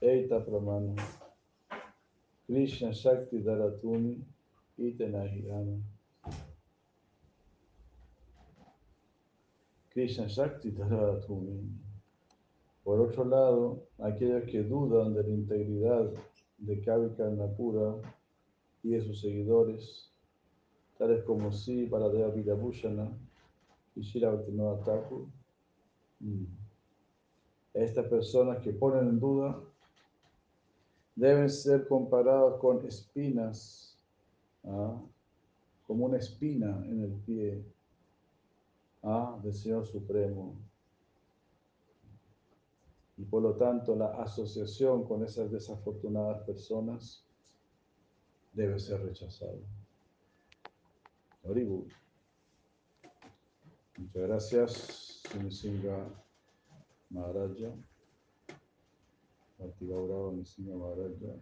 Eita 0.01 0.43
Pramana 0.43 0.95
Krishna 2.50 2.91
Shakti 2.91 3.43
Daratumi 3.43 4.20
Itenahirana 4.80 5.80
Krishna 9.93 10.28
Shakti 10.28 10.72
Daratumi 10.72 11.70
Por 12.84 13.02
otro 13.02 13.24
lado, 13.26 13.84
aquellos 14.00 14.45
que 14.50 14.64
dudan 14.64 15.14
de 15.14 15.22
la 15.22 15.30
integridad 15.30 16.12
de 16.58 16.82
Kavi 16.82 17.16
Karnapura 17.16 17.97
y 18.82 18.93
de 18.93 19.02
sus 19.04 19.22
seguidores, 19.22 20.12
tales 20.97 21.24
como 21.26 21.52
Si, 21.52 21.86
Paradeva 21.86 22.30
Virabhushana 22.30 23.12
y 23.95 24.02
Shira 24.02 24.32
Thakur. 24.84 25.28
Mm. 26.20 26.45
Estas 27.76 28.08
personas 28.08 28.58
que 28.64 28.74
ponen 28.74 29.08
en 29.08 29.20
duda 29.20 29.68
deben 31.20 31.49
ser 31.49 31.86
comparados 31.88 32.59
con 32.61 32.86
espinas, 32.86 33.97
¿ah? 34.63 34.97
como 35.86 36.05
una 36.05 36.17
espina 36.17 36.82
en 36.88 37.03
el 37.03 37.11
pie 37.26 37.65
¿ah? 39.03 39.38
del 39.43 39.53
Supremo 39.86 40.55
y 43.17 43.26
por 43.26 43.43
lo 43.43 43.55
tanto 43.55 43.97
la 43.97 44.13
asociación 44.22 45.03
con 45.03 45.26
esas 45.26 45.51
desafortunadas 45.51 46.41
personas 46.43 47.26
debe 48.53 48.80
ser 48.80 49.03
rechazada. 49.03 49.59
Muchas 53.97 54.22
gracias, 54.22 55.22
Sinisinga 55.30 56.07
Maharaja. 57.09 57.88
Bhakti 59.60 59.86
Nisinga 59.86 60.76
Maharaja. 60.76 61.36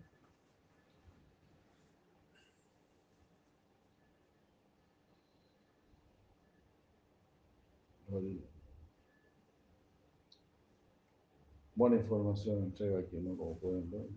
buena 11.75 11.97
información 11.97 12.63
entrega 12.63 12.99
aquí, 12.99 13.17
¿no? 13.17 13.37
Como 13.37 13.57
pueden 13.59 13.91
ver. 13.91 14.07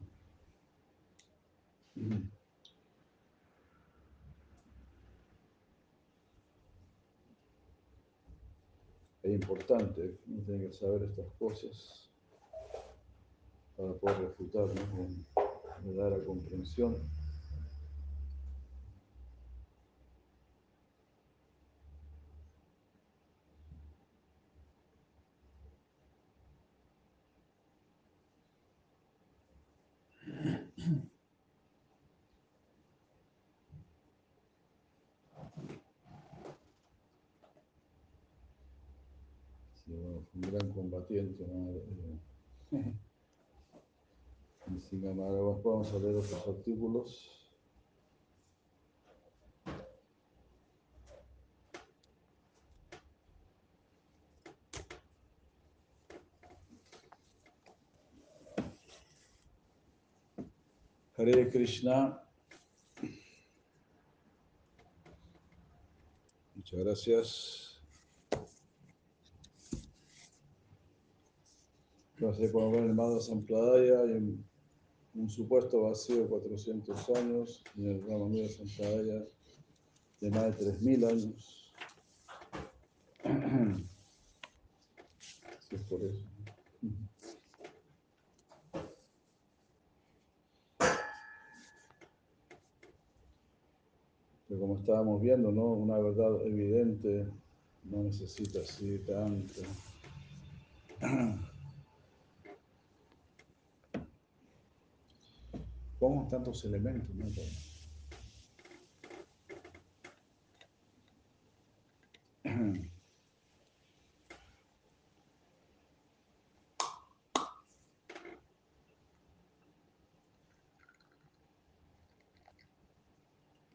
Es 9.22 9.30
importante, 9.34 10.18
uno 10.26 10.42
tiene 10.42 10.68
que 10.68 10.72
saber 10.72 11.02
estas 11.02 11.26
cosas 11.38 12.09
para 13.80 13.94
poder 13.94 14.18
refutar, 14.20 14.66
¿no? 14.66 15.94
dar 15.94 16.12
a 16.12 16.24
comprensión. 16.24 16.96
un 40.32 40.42
gran 40.42 40.68
combatiente. 40.70 41.44
¿no? 41.48 41.70
Eh, 42.78 42.94
sin 44.78 45.04
embargo, 45.04 45.49
vamos 45.62 45.92
a 45.92 45.98
leer 45.98 46.16
otros 46.16 46.48
artículos. 46.48 47.36
Hare 61.16 61.50
Krishna. 61.50 62.22
Muchas 66.54 66.80
gracias. 66.80 67.80
No 72.18 72.34
sé, 72.34 72.50
cuando 72.50 72.70
ven 72.72 72.84
el 72.84 72.94
Madhya 72.94 73.20
Sampradaya 73.20 74.00
hay 74.00 74.44
un, 75.14 75.28
supuesto 75.28 75.82
vacío 75.82 76.22
de 76.22 76.28
400 76.28 77.10
años, 77.10 77.62
en 77.76 77.86
el 77.86 78.02
Ramanura 78.06 78.48
Sampradaya 78.48 79.24
de 80.20 80.30
más 80.30 80.58
de 80.58 80.72
3.000 80.72 81.10
años. 81.10 81.72
Así 85.58 85.76
es 85.76 85.82
por 85.84 86.02
eso. 86.04 86.24
Pero 94.48 94.60
como 94.60 94.76
estábamos 94.76 95.22
viendo, 95.22 95.52
¿no? 95.52 95.74
Una 95.74 95.98
verdad 95.98 96.44
evidente 96.44 97.28
no 97.84 98.02
necesita 98.02 98.60
así 98.60 98.98
tanto. 99.06 99.62
¿Cómo 106.10 106.26
tantos 106.26 106.64
elementos? 106.64 107.14
¿no? 107.14 107.28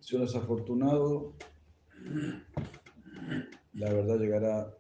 Si 0.02 0.16
uno 0.18 0.26
es 0.26 0.36
afortunado, 0.36 1.38
la 3.76 3.94
verdad 3.94 4.20
llegará 4.20 4.78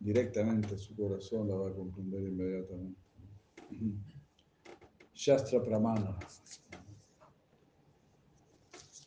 directamente 0.00 0.74
a 0.74 0.78
su 0.78 0.94
corazón, 0.94 1.48
la 1.48 1.54
va 1.54 1.70
a 1.70 1.72
comprender 1.72 2.24
inmediatamente. 2.24 3.00
Shastra 5.16 5.64
Pramana. 5.64 6.18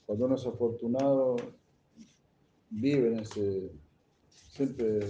Cuando 0.08 0.26
uno 0.26 0.36
es 0.36 0.46
afortunado, 0.46 1.36
vive 2.72 3.10
en 3.10 3.20
ese 3.20 3.72
siempre 4.28 5.08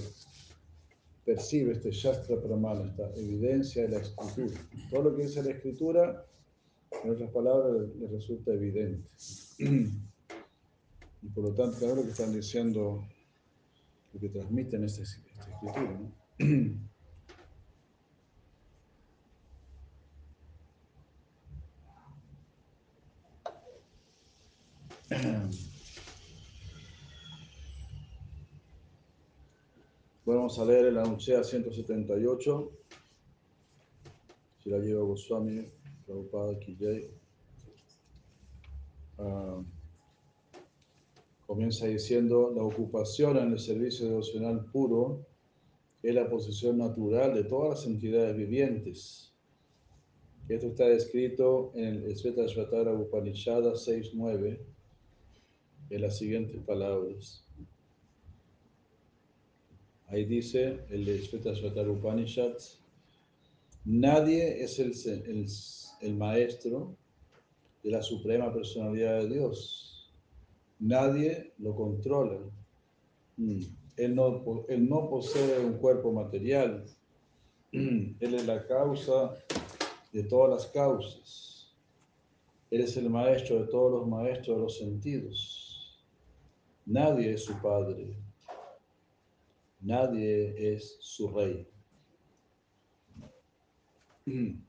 percibe 1.24 1.72
este 1.72 1.92
Shastra 1.92 2.42
Pramana, 2.42 2.86
esta 2.90 3.10
evidencia 3.16 3.84
de 3.84 3.90
la 3.90 3.98
escritura. 4.00 4.60
Todo 4.90 5.04
lo 5.04 5.16
que 5.16 5.24
dice 5.24 5.42
la 5.42 5.52
escritura, 5.52 6.26
en 7.04 7.12
otras 7.12 7.32
palabras, 7.32 7.88
le 7.98 8.08
resulta 8.08 8.52
evidente. 8.54 9.10
Y 11.22 11.28
por 11.30 11.46
lo 11.46 11.54
tanto, 11.54 11.78
claro 11.80 11.96
lo 11.96 12.04
que 12.04 12.12
están 12.12 12.34
diciendo, 12.34 13.08
lo 14.14 14.20
que 14.20 14.30
transmiten 14.30 14.84
esta, 14.84 15.04
esta 15.04 15.50
escritura. 15.50 16.89
Vamos 30.26 30.60
a 30.60 30.66
leer 30.66 30.86
el 30.86 31.00
Anuncia 31.00 31.44
178. 31.44 32.72
Si 34.64 34.70
la 34.70 34.78
lleva 34.78 35.02
Goswami, 35.02 35.68
Prabhupada 36.06 36.60
Kijay. 36.60 37.10
Uh, 39.18 39.64
comienza 41.48 41.88
diciendo: 41.88 42.54
La 42.56 42.62
ocupación 42.62 43.38
en 43.38 43.54
el 43.54 43.60
servicio 43.60 44.08
devocional 44.08 44.66
puro 44.66 45.26
es 46.04 46.14
la 46.14 46.30
posición 46.30 46.78
natural 46.78 47.34
de 47.34 47.46
todas 47.46 47.80
las 47.80 47.88
entidades 47.88 48.38
vivientes. 48.38 49.34
Esto 50.48 50.68
está 50.68 50.86
descrito 50.86 51.72
en 51.74 52.04
el 52.04 52.16
Svetashvatara 52.16 52.94
Upanishada 52.94 53.74
6.9 53.74 54.60
en 55.90 56.02
las 56.02 56.18
siguientes 56.18 56.62
palabras. 56.64 57.46
Ahí 60.08 60.26
dice 60.26 60.80
el 60.90 61.06
Shvetasvatar 61.06 61.88
Upanishad, 61.88 62.54
nadie 63.86 64.64
es 64.64 64.80
el, 64.80 64.94
el, 65.06 65.46
el, 66.02 66.16
maestro 66.16 66.96
de 67.84 67.92
la 67.92 68.02
suprema 68.02 68.52
personalidad 68.52 69.22
de 69.22 69.30
Dios. 69.30 70.12
Nadie 70.80 71.54
lo 71.60 71.76
controla. 71.76 72.40
Mm. 73.38 73.62
Él 73.98 74.16
no, 74.16 74.66
él 74.70 74.90
no 74.90 75.10
posee 75.10 75.60
un 75.60 75.74
cuerpo 75.74 76.12
material. 76.12 76.86
Él 77.72 78.16
es 78.20 78.48
la 78.48 78.66
causa 78.66 79.36
de 80.14 80.24
todas 80.24 80.50
las 80.50 80.72
causas. 80.72 81.76
Él 82.72 82.82
es 82.82 82.96
el 82.98 83.10
maestro 83.10 83.60
de 83.60 83.68
todos 83.68 83.92
los 83.92 84.08
maestros 84.08 84.56
de 84.56 84.64
los 84.64 84.78
sentidos. 84.78 85.59
Nadie 86.90 87.34
es 87.34 87.46
su 87.46 87.54
padre 87.62 88.16
nadie 89.82 90.74
es 90.74 90.98
su 91.00 91.30
rey. 91.30 91.68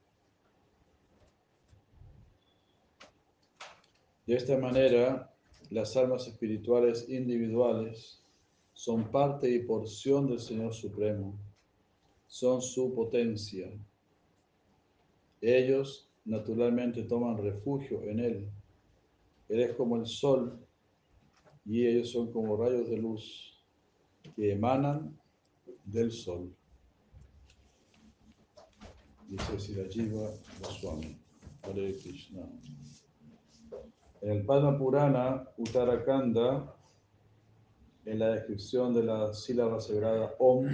De 4.26 4.36
esta 4.36 4.56
manera, 4.58 5.32
las 5.70 5.96
almas 5.96 6.28
espirituales 6.28 7.08
individuales 7.08 8.22
son 8.74 9.10
parte 9.10 9.50
y 9.50 9.64
porción 9.64 10.28
del 10.28 10.38
Señor 10.38 10.72
Supremo, 10.72 11.36
son 12.28 12.62
su 12.62 12.94
potencia. 12.94 13.68
Ellos 15.40 16.08
naturalmente 16.24 17.02
toman 17.02 17.38
refugio 17.38 18.04
en 18.04 18.20
Él. 18.20 18.48
Él 19.48 19.60
es 19.62 19.74
como 19.74 19.96
el 19.96 20.06
sol 20.06 20.64
y 21.70 21.86
ellos 21.86 22.10
son 22.10 22.32
como 22.32 22.56
rayos 22.56 22.90
de 22.90 22.96
luz 22.96 23.56
que 24.34 24.50
emanan 24.50 25.16
del 25.84 26.10
sol. 26.10 26.52
Dice 29.28 29.60
Sirajiva 29.60 30.32
Goswami. 30.60 31.16
Hare 31.62 31.96
Krishna. 31.96 32.42
En 34.20 34.30
el 34.32 34.44
Padma 34.44 34.76
Purana, 34.76 35.48
Uttarakhanda, 35.58 36.74
en 38.04 38.18
la 38.18 38.30
descripción 38.30 38.92
de 38.92 39.04
la 39.04 39.32
sílaba 39.32 39.78
sagrada 39.80 40.34
Om, 40.40 40.66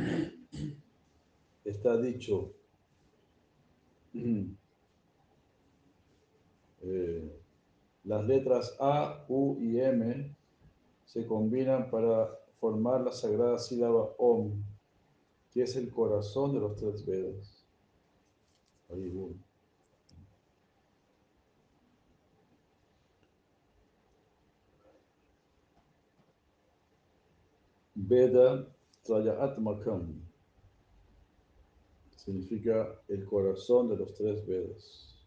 está 1.63 2.01
dicho, 2.01 2.55
eh, 6.81 7.39
las 8.05 8.25
letras 8.25 8.75
A, 8.81 9.27
U 9.29 9.59
y 9.61 9.79
M 9.79 10.35
se 11.07 11.27
combinan 11.27 11.91
para 11.91 12.39
formar 12.61 13.01
la 13.01 13.13
sagrada 13.13 13.59
sílaba 13.59 14.15
Om, 14.19 14.63
que 15.51 15.63
es 15.63 15.75
el 15.77 15.91
corazón 15.91 16.53
de 16.53 16.61
los 16.61 16.77
tres 16.77 17.07
Vedas. 17.07 17.65
Veda 27.95 28.69
Traya 29.03 29.43
Atmakam 29.43 30.27
significa 32.27 33.01
el 33.07 33.25
corazón 33.25 33.89
de 33.89 33.97
los 33.97 34.13
tres 34.15 34.45
Vedas. 34.47 35.25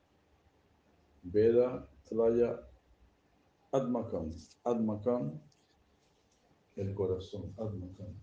Veda 1.23 1.89
Traya 2.03 2.59
Atmakam. 3.71 4.31
Atmakam 4.65 5.39
el 6.79 6.93
corazón, 6.95 7.53
Atmakam. 7.57 8.15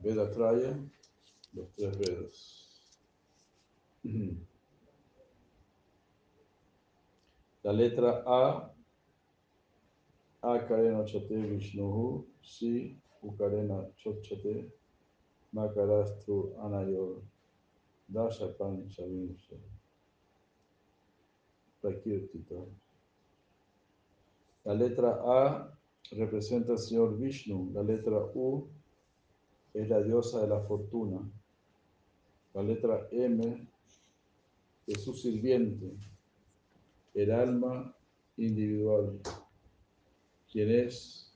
Veda 0.00 0.30
Traya, 0.30 0.78
los 1.52 1.72
tres 1.74 1.98
Vedas. 1.98 2.64
La 7.62 7.72
letra 7.72 8.22
A, 8.24 8.72
Akarena 10.42 11.04
Chate 11.04 11.36
Vishnuhu, 11.36 12.28
Si, 12.40 13.02
Ukarena 13.22 13.92
Chochate, 13.96 14.72
Makarastru 15.52 16.54
Anayor, 16.62 17.22
Dashapan 18.06 18.86
Shavinsha, 18.88 19.56
Prakirtita. 21.80 22.64
La 24.64 24.74
letra 24.74 25.20
A 25.24 25.77
representa 26.16 26.72
al 26.72 26.78
señor 26.78 27.18
Vishnu. 27.18 27.72
La 27.72 27.82
letra 27.82 28.18
U 28.34 28.66
es 29.74 29.88
la 29.88 30.02
diosa 30.02 30.40
de 30.40 30.48
la 30.48 30.60
fortuna. 30.60 31.20
La 32.54 32.62
letra 32.62 33.06
M 33.10 33.68
es 34.86 35.04
su 35.04 35.14
sirviente, 35.14 35.92
el 37.14 37.30
alma 37.30 37.94
individual, 38.38 39.20
quien 40.50 40.70
es 40.70 41.30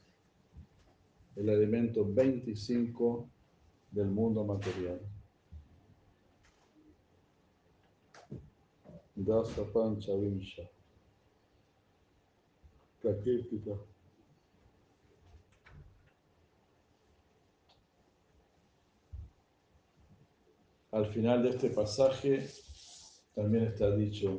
el 1.36 1.48
elemento 1.48 2.04
25 2.04 3.28
del 3.90 4.08
mundo 4.08 4.44
material. 4.44 5.00
Dasa 9.14 9.64
Pancha 9.72 10.14
Vinsha. 10.14 10.62
Al 20.92 21.06
final 21.06 21.42
de 21.42 21.50
este 21.50 21.70
pasaje 21.70 22.46
también 23.34 23.64
está 23.64 23.90
dicho, 23.96 24.38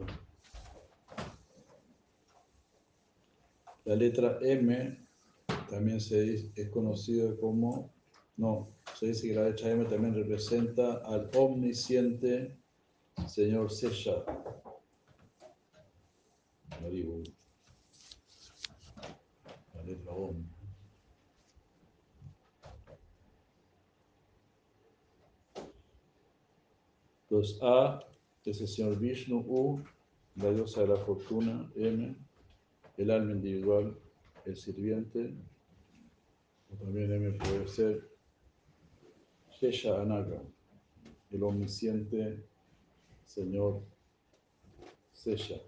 la 3.86 3.95
letra 3.95 4.38
M 4.41 5.04
también 5.68 5.99
se 5.99 6.51
es 6.56 6.70
conocida 6.70 7.36
como, 7.38 7.91
no, 8.38 8.70
se 8.99 9.08
dice 9.08 9.30
que 9.30 9.34
la 9.34 9.49
letra 9.49 9.72
M 9.72 9.86
también 9.86 10.14
representa 10.14 10.97
al 11.06 11.32
omnisciente 11.36 12.56
Señor 13.28 13.72
Sesha. 13.72 14.24
La 16.80 16.89
letra 19.84 20.12
Om. 20.12 20.53
Entonces, 27.34 27.57
A 27.63 27.99
es 28.45 28.61
el 28.61 28.67
señor 28.67 28.99
Vishnu, 28.99 29.43
U, 29.47 29.81
la 30.36 30.51
diosa 30.51 30.81
de 30.81 30.89
la 30.89 30.97
fortuna, 30.97 31.67
M, 31.75 32.15
el 32.97 33.09
alma 33.09 33.31
individual, 33.31 33.97
el 34.45 34.55
sirviente, 34.55 35.34
o 36.71 36.75
también 36.75 37.11
M 37.11 37.31
puede 37.31 37.67
ser 37.67 38.07
Shesha 39.49 39.99
Anaga, 39.99 40.43
el 41.31 41.41
omnisciente 41.41 42.45
señor 43.25 43.81
Sesha. 45.13 45.59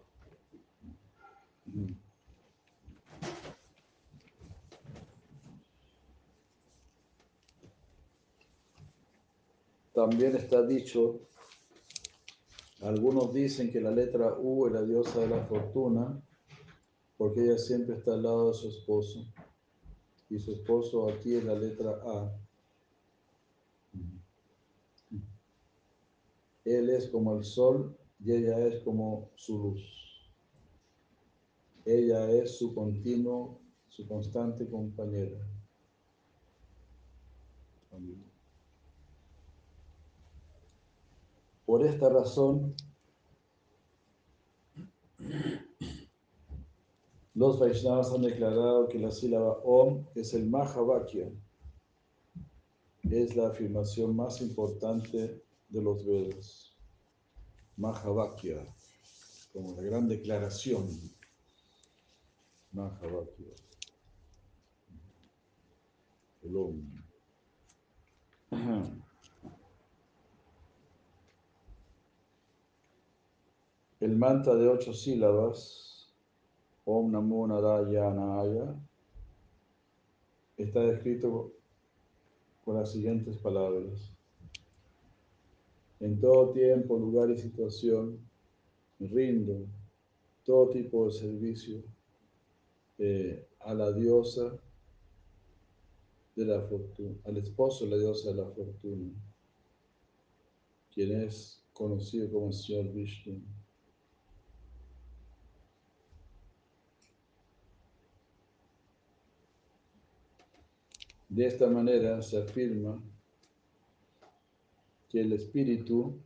también 9.93 10.35
está 10.35 10.61
dicho, 10.61 11.21
algunos 12.81 13.33
dicen 13.33 13.71
que 13.71 13.81
la 13.81 13.91
letra 13.91 14.35
U 14.37 14.67
es 14.67 14.73
la 14.73 14.81
diosa 14.83 15.21
de 15.21 15.29
la 15.29 15.43
fortuna, 15.45 16.21
porque 17.17 17.41
ella 17.43 17.57
siempre 17.57 17.95
está 17.95 18.13
al 18.13 18.23
lado 18.23 18.49
de 18.49 18.53
su 18.53 18.67
esposo. 18.67 19.25
Y 20.29 20.39
su 20.39 20.53
esposo 20.53 21.09
aquí 21.09 21.35
es 21.35 21.43
la 21.43 21.55
letra 21.55 21.91
A. 22.05 22.37
Él 26.65 26.89
es 26.89 27.07
como 27.09 27.35
el 27.37 27.43
sol 27.43 27.95
y 28.19 28.31
ella 28.31 28.59
es 28.67 28.83
como 28.83 29.29
su 29.35 29.57
luz. 29.57 29.81
Ella 31.85 32.29
es 32.31 32.57
su 32.57 32.73
continuo, 32.73 33.59
su 33.87 34.07
constante 34.07 34.67
compañera. 34.67 35.47
Por 41.65 41.83
esta 41.83 42.09
razón, 42.09 42.75
los 47.33 47.59
Vaishnavas 47.59 48.11
han 48.11 48.21
declarado 48.21 48.87
que 48.87 48.99
la 48.99 49.11
sílaba 49.11 49.53
Om 49.63 50.05
es 50.13 50.33
el 50.35 50.47
Mahavakya, 50.47 51.31
es 53.03 53.35
la 53.35 53.47
afirmación 53.47 54.15
más 54.15 54.41
importante 54.41 55.43
de 55.69 55.81
los 55.81 56.05
Vedas. 56.05 56.75
Mahavakya, 57.77 58.63
como 59.51 59.75
la 59.75 59.81
gran 59.81 60.07
declaración. 60.07 60.87
Mahavakya. 62.71 63.53
El 66.43 66.55
Om. 66.55 66.91
El 74.05 74.17
mantra 74.17 74.53
de 74.53 74.67
ocho 74.67 74.93
sílabas, 74.93 76.13
Om 76.85 77.11
Namo 77.11 77.47
Narayanaya, 77.47 78.79
está 80.57 80.83
escrito 80.91 81.53
con 82.63 82.75
las 82.75 82.91
siguientes 82.91 83.35
palabras. 83.37 84.15
En 85.99 86.19
todo 86.19 86.51
tiempo, 86.51 86.99
lugar 86.99 87.31
y 87.31 87.37
situación, 87.39 88.19
rindo 88.99 89.65
todo 90.43 90.69
tipo 90.69 91.07
de 91.07 91.11
servicio 91.11 91.81
eh, 92.99 93.47
a 93.61 93.73
la 93.73 93.91
diosa 93.91 94.55
de 96.35 96.45
la 96.45 96.61
fortuna, 96.61 97.15
al 97.23 97.37
esposo 97.37 97.85
de 97.85 97.89
la 97.89 97.97
diosa 97.97 98.29
de 98.29 98.35
la 98.35 98.49
fortuna, 98.51 99.09
quien 100.93 101.23
es 101.23 101.59
conocido 101.73 102.31
como 102.31 102.49
el 102.49 102.53
Señor 102.53 102.93
Vishnu. 102.93 103.54
De 111.29 111.45
esta 111.45 111.67
manera 111.67 112.21
se 112.21 112.37
afirma 112.37 113.01
que 115.09 115.21
el 115.21 115.33
espíritu, 115.33 116.19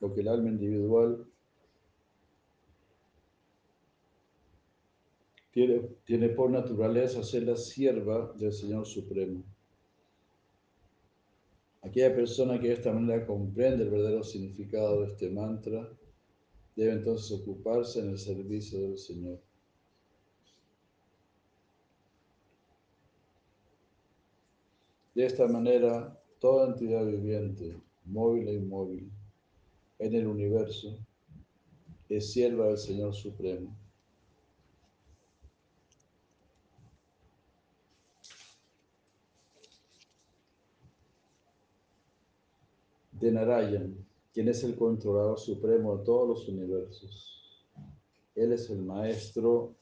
o 0.00 0.12
que 0.12 0.20
el 0.20 0.28
alma 0.28 0.48
individual, 0.48 1.26
tiene, 5.52 5.82
tiene 6.04 6.28
por 6.30 6.50
naturaleza 6.50 7.22
ser 7.22 7.44
la 7.44 7.56
sierva 7.56 8.32
del 8.36 8.52
Señor 8.52 8.86
Supremo. 8.86 9.44
Aquella 11.82 12.14
persona 12.14 12.58
que 12.58 12.68
de 12.68 12.74
esta 12.74 12.92
manera 12.92 13.26
comprende 13.26 13.84
el 13.84 13.90
verdadero 13.90 14.24
significado 14.24 15.02
de 15.02 15.08
este 15.08 15.30
mantra, 15.30 15.88
debe 16.74 16.92
entonces 16.92 17.30
ocuparse 17.30 18.00
en 18.00 18.10
el 18.10 18.18
servicio 18.18 18.80
del 18.80 18.98
Señor. 18.98 19.38
De 25.14 25.24
esta 25.26 25.46
manera, 25.46 26.20
toda 26.40 26.66
entidad 26.66 27.06
viviente, 27.06 27.80
móvil 28.04 28.48
e 28.48 28.54
inmóvil, 28.54 29.12
en 30.00 30.14
el 30.14 30.26
universo, 30.26 30.98
es 32.08 32.32
sierva 32.32 32.66
del 32.66 32.78
Señor 32.78 33.14
Supremo. 33.14 33.76
De 43.12 43.30
Narayan, 43.30 43.96
quien 44.32 44.48
es 44.48 44.64
el 44.64 44.74
controlador 44.74 45.38
supremo 45.38 45.96
de 45.96 46.04
todos 46.04 46.28
los 46.28 46.48
universos. 46.48 47.64
Él 48.34 48.52
es 48.52 48.68
el 48.68 48.82
maestro, 48.82 49.76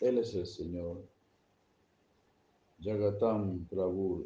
Él 0.00 0.18
es 0.18 0.34
el 0.34 0.46
Señor. 0.46 1.00
Jagatam 2.80 3.66
Prabhu 3.66 4.22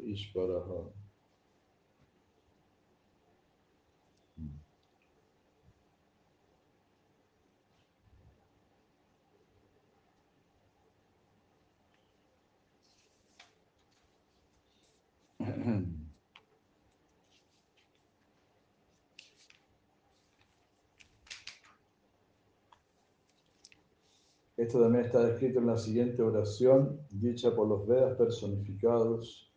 Esto 24.63 24.79
también 24.79 25.03
está 25.03 25.29
escrito 25.29 25.59
en 25.59 25.67
la 25.67 25.77
siguiente 25.77 26.21
oración, 26.21 26.97
dicha 27.11 27.53
por 27.53 27.67
los 27.67 27.85
Vedas 27.85 28.15
personificados 28.15 29.51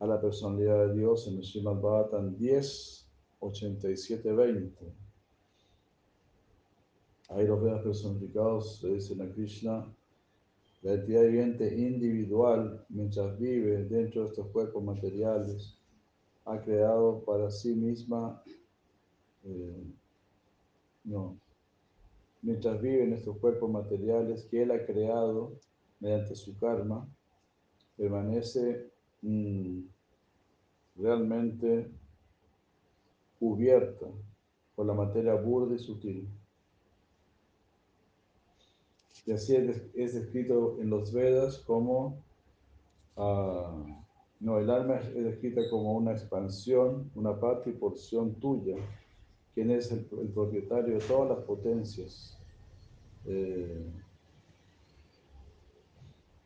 a 0.00 0.06
la 0.06 0.20
personalidad 0.20 0.88
de 0.88 0.98
Dios 0.98 1.26
en 1.28 1.38
el 1.38 1.44
Srimad 1.44 1.80
Bhagavatam 1.80 2.36
10, 2.36 3.08
87, 3.40 4.30
20. 4.30 4.92
Ahí 7.30 7.46
los 7.46 7.62
Vedas 7.62 7.80
personificados 7.82 8.82
le 8.82 8.96
dicen 8.96 9.22
a 9.22 9.32
Krishna, 9.32 9.96
la 10.82 10.92
entidad 10.92 11.22
viviente 11.22 11.74
individual, 11.74 12.84
mientras 12.90 13.38
vive 13.38 13.84
dentro 13.84 14.24
de 14.24 14.28
estos 14.28 14.46
cuerpos 14.48 14.84
materiales, 14.84 15.78
ha 16.44 16.60
creado 16.60 17.24
para 17.24 17.50
sí 17.50 17.74
misma, 17.74 18.42
eh, 19.44 19.86
no, 21.04 21.38
mientras 22.42 22.80
vive 22.80 23.04
en 23.04 23.12
estos 23.12 23.38
cuerpos 23.38 23.70
materiales 23.70 24.44
que 24.44 24.62
Él 24.62 24.70
ha 24.70 24.84
creado 24.84 25.58
mediante 26.00 26.34
su 26.34 26.56
karma, 26.58 27.08
permanece 27.96 28.90
mm, 29.22 29.80
realmente 30.96 31.90
cubierta 33.38 34.06
por 34.74 34.86
la 34.86 34.94
materia 34.94 35.34
burda 35.34 35.74
y 35.74 35.78
sutil. 35.78 36.28
Y 39.26 39.32
así 39.32 39.54
es 39.56 40.14
descrito 40.14 40.78
en 40.80 40.88
los 40.88 41.12
Vedas 41.12 41.58
como, 41.58 42.22
ah, 43.16 43.84
no, 44.40 44.58
el 44.58 44.70
alma 44.70 45.00
es 45.00 45.14
descrita 45.14 45.68
como 45.68 45.92
una 45.92 46.12
expansión, 46.12 47.10
una 47.14 47.38
parte 47.38 47.70
y 47.70 47.72
porción 47.74 48.34
tuya, 48.36 48.76
quien 49.58 49.72
es 49.72 49.90
el, 49.90 50.04
propietario 50.04 50.94
de 50.94 51.04
todas 51.04 51.30
las 51.30 51.44
potencias. 51.44 52.38
Eh, 53.24 53.90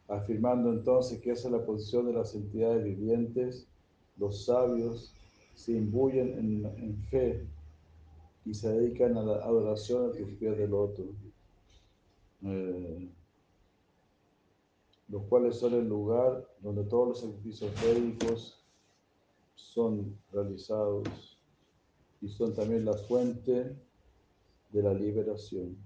afirmando 0.08 0.72
entonces 0.72 1.20
que 1.20 1.32
esa 1.32 1.48
es 1.48 1.52
la 1.52 1.66
posición 1.66 2.06
de 2.06 2.14
las 2.14 2.34
entidades 2.34 2.82
vivientes, 2.82 3.68
los 4.16 4.46
sabios 4.46 5.14
se 5.54 5.72
imbuyen 5.72 6.64
en, 6.78 6.96
fe 7.10 7.46
y 8.46 8.54
se 8.54 8.72
dedican 8.72 9.14
a 9.18 9.22
la 9.22 9.34
adoración 9.44 10.08
a 10.08 10.12
tus 10.12 10.30
pies 10.38 10.56
del 10.56 10.72
otro, 10.72 11.04
eh, 12.44 13.10
los 15.08 15.22
cuales 15.24 15.56
son 15.56 15.74
el 15.74 15.86
lugar 15.86 16.48
donde 16.62 16.84
todos 16.84 17.08
los 17.08 17.20
sacrificios 17.20 17.70
médicos 17.84 18.64
son 19.54 20.16
realizados 20.32 21.31
y 22.22 22.28
son 22.28 22.54
también 22.54 22.84
la 22.84 22.94
fuente 22.94 23.76
de 24.72 24.82
la 24.82 24.94
liberación. 24.94 25.76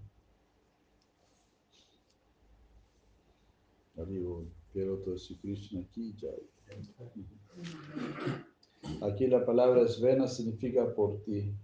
Aquí 9.01 9.27
la 9.27 9.47
palabra 9.47 9.89
Svena 9.89 10.29
significa 10.29 10.95
por 10.95 11.23
ti. 11.25 11.55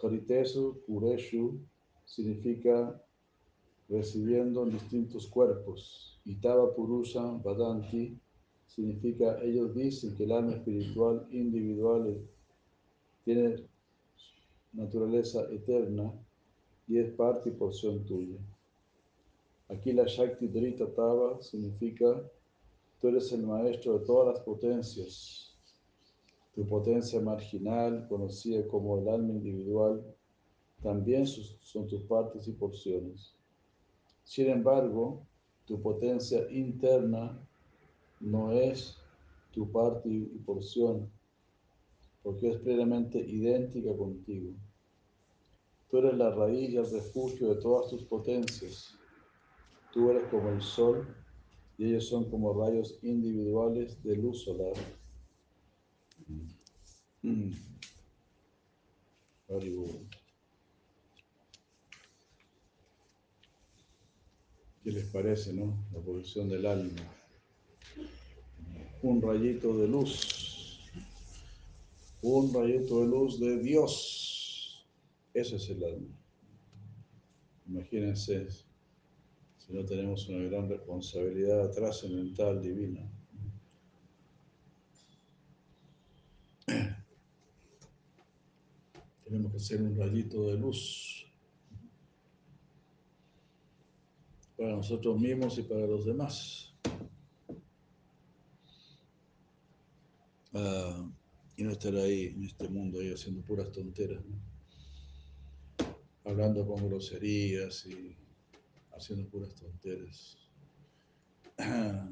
Karitesu, 0.00 0.82
Pureshu 0.86 1.60
significa 2.04 3.00
recibiendo 3.88 4.64
en 4.64 4.72
distintos 4.72 5.28
cuerpos. 5.28 6.20
Itava 6.24 6.74
Purusha, 6.74 7.22
Vadanti 7.44 8.18
significa 8.66 9.40
ellos 9.42 9.74
dicen 9.74 10.16
que 10.16 10.24
el 10.24 10.32
alma 10.32 10.54
espiritual 10.54 11.26
individual 11.30 12.20
tiene 13.24 13.69
naturaleza 14.72 15.46
eterna 15.50 16.12
y 16.86 16.98
es 16.98 17.12
parte 17.12 17.50
y 17.50 17.52
porción 17.52 18.04
tuya. 18.04 18.38
Aquí 19.68 19.92
la 19.92 20.04
Shakti 20.04 20.48
Drita 20.48 20.92
Tava 20.94 21.40
significa 21.40 22.22
tú 23.00 23.08
eres 23.08 23.30
el 23.32 23.46
maestro 23.46 23.98
de 23.98 24.04
todas 24.04 24.34
las 24.34 24.44
potencias. 24.44 25.56
Tu 26.54 26.66
potencia 26.66 27.20
marginal, 27.20 28.06
conocida 28.08 28.66
como 28.66 28.98
el 28.98 29.08
alma 29.08 29.32
individual, 29.34 30.04
también 30.82 31.26
son 31.26 31.86
tus 31.86 32.02
partes 32.02 32.48
y 32.48 32.52
porciones. 32.52 33.34
Sin 34.24 34.48
embargo, 34.48 35.24
tu 35.66 35.80
potencia 35.80 36.50
interna 36.50 37.38
no 38.18 38.52
es 38.52 38.96
tu 39.52 39.70
parte 39.70 40.08
y 40.08 40.38
porción, 40.44 41.10
porque 42.22 42.50
es 42.50 42.56
plenamente 42.58 43.18
idéntica 43.18 43.96
contigo. 43.96 44.52
Tú 45.90 45.98
eres 45.98 46.14
la 46.14 46.30
raíz 46.34 46.70
y 46.70 46.76
el 46.76 46.90
refugio 46.90 47.54
de 47.54 47.60
todas 47.60 47.90
tus 47.90 48.04
potencias. 48.04 48.94
Tú 49.92 50.10
eres 50.10 50.24
como 50.30 50.50
el 50.50 50.62
sol 50.62 51.06
y 51.78 51.86
ellos 51.86 52.08
son 52.08 52.30
como 52.30 52.52
rayos 52.52 52.98
individuales 53.02 54.02
de 54.02 54.16
luz 54.16 54.44
solar. 54.44 54.74
Mm. 57.22 57.50
¿Qué 64.84 64.92
les 64.92 65.04
parece, 65.06 65.52
no? 65.52 65.86
La 65.92 66.00
posición 66.00 66.48
del 66.48 66.66
alma. 66.66 66.90
Un 69.02 69.20
rayito 69.20 69.76
de 69.76 69.88
luz. 69.88 70.49
Un 72.22 72.52
rayito 72.52 73.00
de 73.00 73.06
luz 73.06 73.40
de 73.40 73.58
Dios. 73.58 74.86
Ese 75.32 75.56
es 75.56 75.70
el 75.70 75.82
alma. 75.84 76.14
Imagínense 77.66 78.48
si 78.50 79.72
no 79.72 79.84
tenemos 79.84 80.28
una 80.28 80.44
gran 80.48 80.68
responsabilidad 80.68 81.70
trascendental 81.70 82.60
divina. 82.60 83.10
Tenemos 89.24 89.52
que 89.52 89.60
ser 89.60 89.80
un 89.80 89.96
rayito 89.96 90.48
de 90.48 90.58
luz 90.58 91.24
para 94.58 94.76
nosotros 94.76 95.18
mismos 95.18 95.56
y 95.58 95.62
para 95.62 95.86
los 95.86 96.04
demás. 96.04 96.74
Ah, 100.52 101.08
y 101.60 101.62
no 101.62 101.72
estar 101.72 101.94
ahí 101.94 102.28
en 102.28 102.42
este 102.44 102.66
mundo 102.70 103.00
ahí 103.00 103.12
haciendo 103.12 103.42
puras 103.42 103.70
tonteras, 103.70 104.22
hablando 106.24 106.66
con 106.66 106.88
groserías 106.88 107.84
y 107.84 108.16
haciendo 108.96 109.28
puras 109.28 109.54
tonteras. 109.54 110.38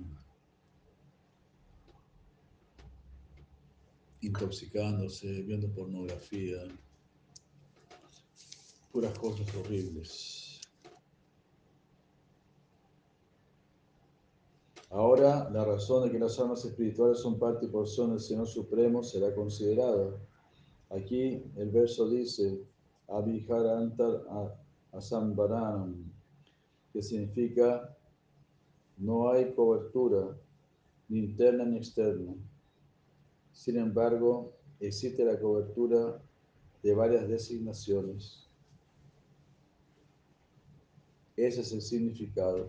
Intoxicándose, 4.20 5.40
viendo 5.44 5.72
pornografía, 5.72 6.58
puras 8.92 9.18
cosas 9.18 9.46
horribles. 9.54 10.47
Ahora, 14.90 15.50
la 15.50 15.64
razón 15.64 16.04
de 16.04 16.10
que 16.10 16.18
las 16.18 16.38
almas 16.40 16.64
espirituales 16.64 17.18
son 17.18 17.38
parte 17.38 17.66
y 17.66 17.68
porción 17.68 18.10
del 18.10 18.20
Señor 18.20 18.46
Supremo 18.46 19.02
será 19.02 19.34
considerada. 19.34 20.18
Aquí 20.88 21.42
el 21.56 21.70
verso 21.70 22.08
dice, 22.08 22.64
Abhijarantar 23.06 24.24
Asambaranam, 24.92 26.10
que 26.92 27.02
significa 27.02 27.94
no 28.96 29.30
hay 29.30 29.52
cobertura, 29.54 30.36
ni 31.08 31.20
interna 31.20 31.64
ni 31.64 31.76
externa. 31.76 32.34
Sin 33.52 33.76
embargo, 33.76 34.52
existe 34.80 35.24
la 35.24 35.38
cobertura 35.38 36.20
de 36.82 36.94
varias 36.94 37.28
designaciones. 37.28 38.48
Ese 41.36 41.60
es 41.60 41.72
el 41.72 41.82
significado. 41.82 42.68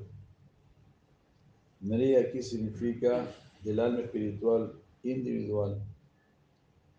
María 1.82 2.20
aquí 2.20 2.42
significa 2.42 3.26
del 3.64 3.80
alma 3.80 4.02
espiritual 4.02 4.74
individual 5.04 5.82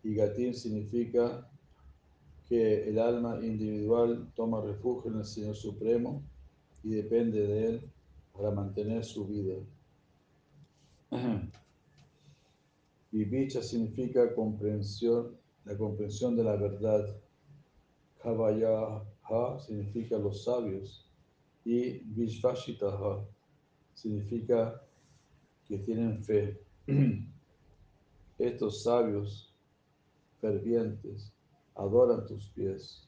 y 0.03 0.15
Gatín 0.15 0.55
significa 0.55 1.47
que 2.49 2.89
el 2.89 2.97
alma 2.97 3.39
individual 3.45 4.31
toma 4.35 4.61
refugio 4.61 5.11
en 5.11 5.19
el 5.19 5.25
Señor 5.25 5.55
Supremo 5.55 6.23
y 6.83 6.95
depende 6.95 7.45
de 7.45 7.65
Él 7.67 7.91
para 8.33 8.51
mantener 8.51 9.05
su 9.05 9.27
vida. 9.27 9.55
Y 13.13 13.25
significa 13.61 14.33
comprensión, 14.33 15.35
la 15.65 15.77
comprensión 15.77 16.33
de 16.37 16.45
la 16.45 16.55
verdad. 16.55 17.05
ha 18.23 19.59
significa 19.59 20.17
los 20.17 20.45
sabios 20.45 21.05
y 21.65 21.99
Vishvashitaha 22.05 23.25
significa 23.93 24.81
que 25.65 25.77
tienen 25.77 26.23
fe. 26.23 26.59
Estos 28.37 28.83
sabios 28.83 29.53
fervientes 30.39 31.31
adoran 31.75 32.25
tus 32.25 32.49
pies. 32.49 33.07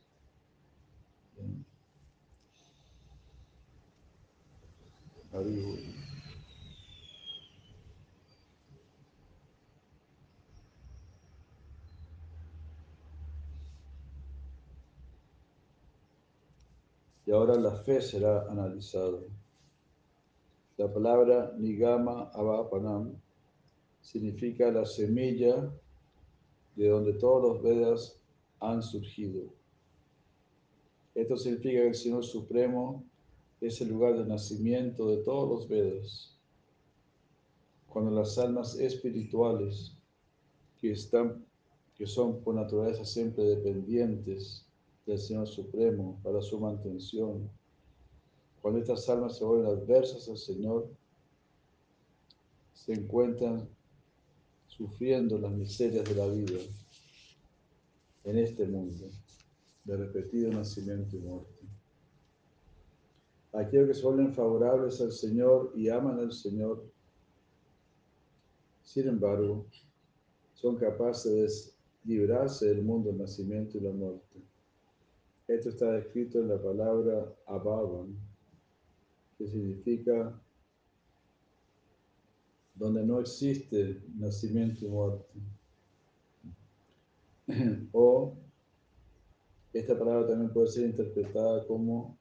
Y 17.25 17.31
ahora 17.31 17.55
la 17.55 17.71
fe 17.71 17.99
será 18.01 18.45
analizada. 18.51 19.19
La 20.77 20.91
palabra 20.91 21.53
Nigama 21.59 22.31
Avapanam 22.33 23.15
significa 24.01 24.71
la 24.71 24.85
semilla 24.85 25.71
de 26.75 26.87
donde 26.87 27.13
todos 27.13 27.43
los 27.43 27.61
Vedas 27.61 28.19
han 28.59 28.81
surgido. 28.81 29.53
Esto 31.13 31.37
significa 31.37 31.81
que 31.81 31.89
el 31.89 31.95
Señor 31.95 32.23
Supremo 32.23 33.03
es 33.61 33.81
el 33.81 33.89
lugar 33.89 34.17
de 34.17 34.25
nacimiento 34.25 35.09
de 35.09 35.17
todos 35.17 35.47
los 35.47 35.69
Vedas. 35.69 36.35
Cuando 37.87 38.09
las 38.09 38.39
almas 38.39 38.79
espirituales 38.79 39.95
que, 40.81 40.91
están, 40.91 41.45
que 41.95 42.07
son 42.07 42.41
por 42.41 42.55
naturaleza 42.55 43.05
siempre 43.05 43.43
dependientes 43.43 44.65
del 45.05 45.19
Señor 45.19 45.47
Supremo 45.47 46.19
para 46.23 46.41
su 46.41 46.59
mantención, 46.59 47.47
cuando 48.63 48.79
estas 48.79 49.09
almas 49.09 49.37
se 49.37 49.43
vuelven 49.43 49.65
adversas 49.65 50.29
al 50.29 50.37
Señor, 50.37 50.89
se 52.73 52.93
encuentran 52.93 53.67
sufriendo 54.67 55.37
las 55.37 55.51
miserias 55.51 56.05
de 56.05 56.15
la 56.15 56.25
vida 56.27 56.61
en 58.23 58.37
este 58.37 58.65
mundo, 58.65 59.09
de 59.83 59.97
repetido 59.97 60.49
nacimiento 60.49 61.17
y 61.17 61.19
muerte. 61.19 61.65
Aquellos 63.51 63.89
que 63.89 63.93
se 63.95 64.05
vuelven 64.05 64.33
favorables 64.33 65.01
al 65.01 65.11
Señor 65.11 65.73
y 65.75 65.89
aman 65.89 66.19
al 66.19 66.31
Señor, 66.31 66.89
sin 68.81 69.09
embargo, 69.09 69.65
son 70.53 70.77
capaces 70.77 71.75
de 72.05 72.13
librarse 72.13 72.67
del 72.67 72.81
mundo 72.81 73.09
del 73.09 73.19
nacimiento 73.19 73.77
y 73.77 73.81
la 73.81 73.91
muerte. 73.91 74.39
Esto 75.49 75.67
está 75.67 75.97
escrito 75.97 76.39
en 76.39 76.47
la 76.47 76.61
palabra 76.61 77.35
Ababan, 77.45 78.22
que 79.43 79.49
significa 79.49 80.41
donde 82.75 83.05
no 83.05 83.19
existe 83.19 84.01
nacimiento 84.15 84.85
y 84.85 84.89
muerte. 84.89 85.39
O 87.91 88.37
esta 89.73 89.99
palabra 89.99 90.27
también 90.27 90.53
puede 90.53 90.67
ser 90.67 90.85
interpretada 90.85 91.67
como 91.67 92.17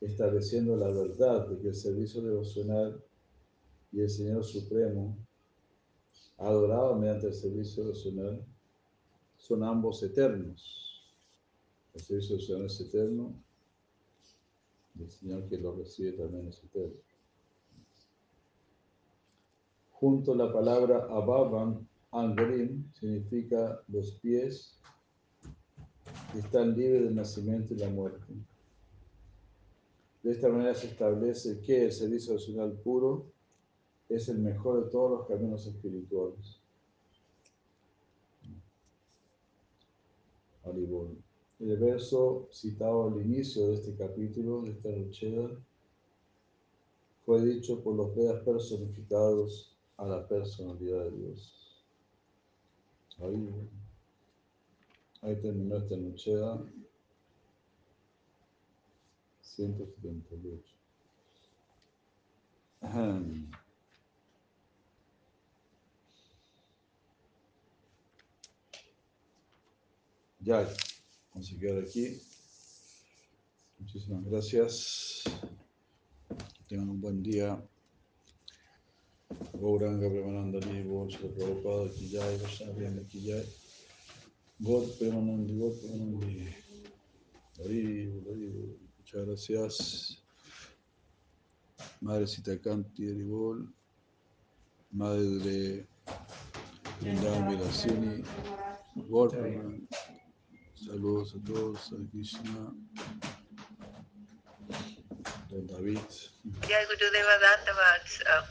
estableciendo 0.00 0.76
la 0.76 0.88
verdad 0.88 1.48
de 1.48 1.58
que 1.58 1.68
el 1.68 1.74
servicio 1.74 2.22
devocional 2.22 3.02
y 3.90 4.00
el 4.02 4.10
Señor 4.10 4.44
Supremo, 4.44 5.16
adorado 6.38 6.94
mediante 6.96 7.26
el 7.28 7.34
servicio 7.34 7.82
devocional, 7.84 8.44
son 9.36 9.64
ambos 9.64 10.02
eternos. 10.02 11.12
El 11.94 12.00
servicio 12.02 12.36
devocional 12.36 12.66
es 12.66 12.80
eterno 12.80 13.45
el 14.98 15.10
Señor 15.10 15.48
que 15.48 15.58
lo 15.58 15.76
recibe 15.76 16.12
también 16.12 16.48
es 16.48 16.62
eterno. 16.64 16.96
Junto 19.92 20.32
a 20.32 20.36
la 20.36 20.52
palabra 20.52 21.06
Ababan, 21.10 21.88
Angrim 22.12 22.90
significa 22.92 23.80
los 23.88 24.12
pies 24.12 24.78
y 26.34 26.38
están 26.38 26.76
libres 26.76 27.04
del 27.04 27.14
nacimiento 27.14 27.74
y 27.74 27.78
la 27.78 27.88
muerte. 27.88 28.32
De 30.22 30.32
esta 30.32 30.48
manera 30.48 30.74
se 30.74 30.88
establece 30.88 31.60
que 31.60 31.84
el 31.84 31.92
servicio 31.92 32.34
nacional 32.34 32.72
puro 32.82 33.26
es 34.08 34.28
el 34.28 34.38
mejor 34.38 34.84
de 34.84 34.90
todos 34.90 35.10
los 35.18 35.28
caminos 35.28 35.66
espirituales. 35.66 36.60
Haribol. 40.64 41.25
El 41.58 41.76
verso 41.78 42.48
citado 42.52 43.08
al 43.08 43.20
inicio 43.20 43.68
de 43.68 43.74
este 43.74 43.96
capítulo, 43.96 44.62
de 44.62 44.72
esta 44.72 44.90
Rucheda, 44.90 45.50
fue 47.24 47.42
dicho 47.42 47.82
por 47.82 47.96
los 47.96 48.14
Vedas 48.14 48.42
personificados 48.44 49.74
a 49.96 50.06
la 50.06 50.28
personalidad 50.28 51.04
de 51.04 51.10
Dios. 51.12 51.84
Haribol. 53.18 53.68
Ahí 55.22 55.40
terminó 55.40 55.78
esta 55.78 55.96
Rucheda 55.96 56.62
178. 59.40 60.62
Ahem. 62.82 63.50
Ya, 70.40 70.68
vamos 71.36 71.52
a 71.52 71.58
quedar 71.58 71.84
aquí. 71.84 72.18
Muchísimas 73.78 74.24
gracias. 74.24 75.22
Que 76.24 76.64
tengan 76.66 76.88
un 76.88 77.00
buen 77.00 77.22
día. 77.22 77.62
Gauranga 79.52 80.08
Premananda 80.08 80.60
Libo, 80.60 81.06
Shri 81.10 81.28
Prabhupada, 81.28 81.90
Kijay, 81.92 82.38
Vaishnava 82.38 83.02
Kijay. 83.06 83.44
God 84.60 84.98
Premanandi, 84.98 85.58
God 85.58 85.74
Premanandi. 85.78 86.54
Hari, 87.58 88.22
Hari, 88.26 88.78
Muchas 88.98 89.26
gracias. 89.26 90.24
Madrecita 92.00 92.58
Kanti 92.62 93.10
Eribol. 93.10 93.68
Madre 94.90 95.86
Vrindavan 97.02 97.50
Vilasini. 97.50 98.24
Gorpaman. 99.10 99.86
Saludos 100.84 101.34
a 101.34 101.44
todos, 101.46 101.92
a 101.92 101.96
Krishna, 102.12 102.72
don 105.48 105.66
David. 105.66 105.98
Ya 106.68 106.84
Gurudeva 106.84 107.38
Dandavat. 107.38 108.06
Uh, 108.28 108.44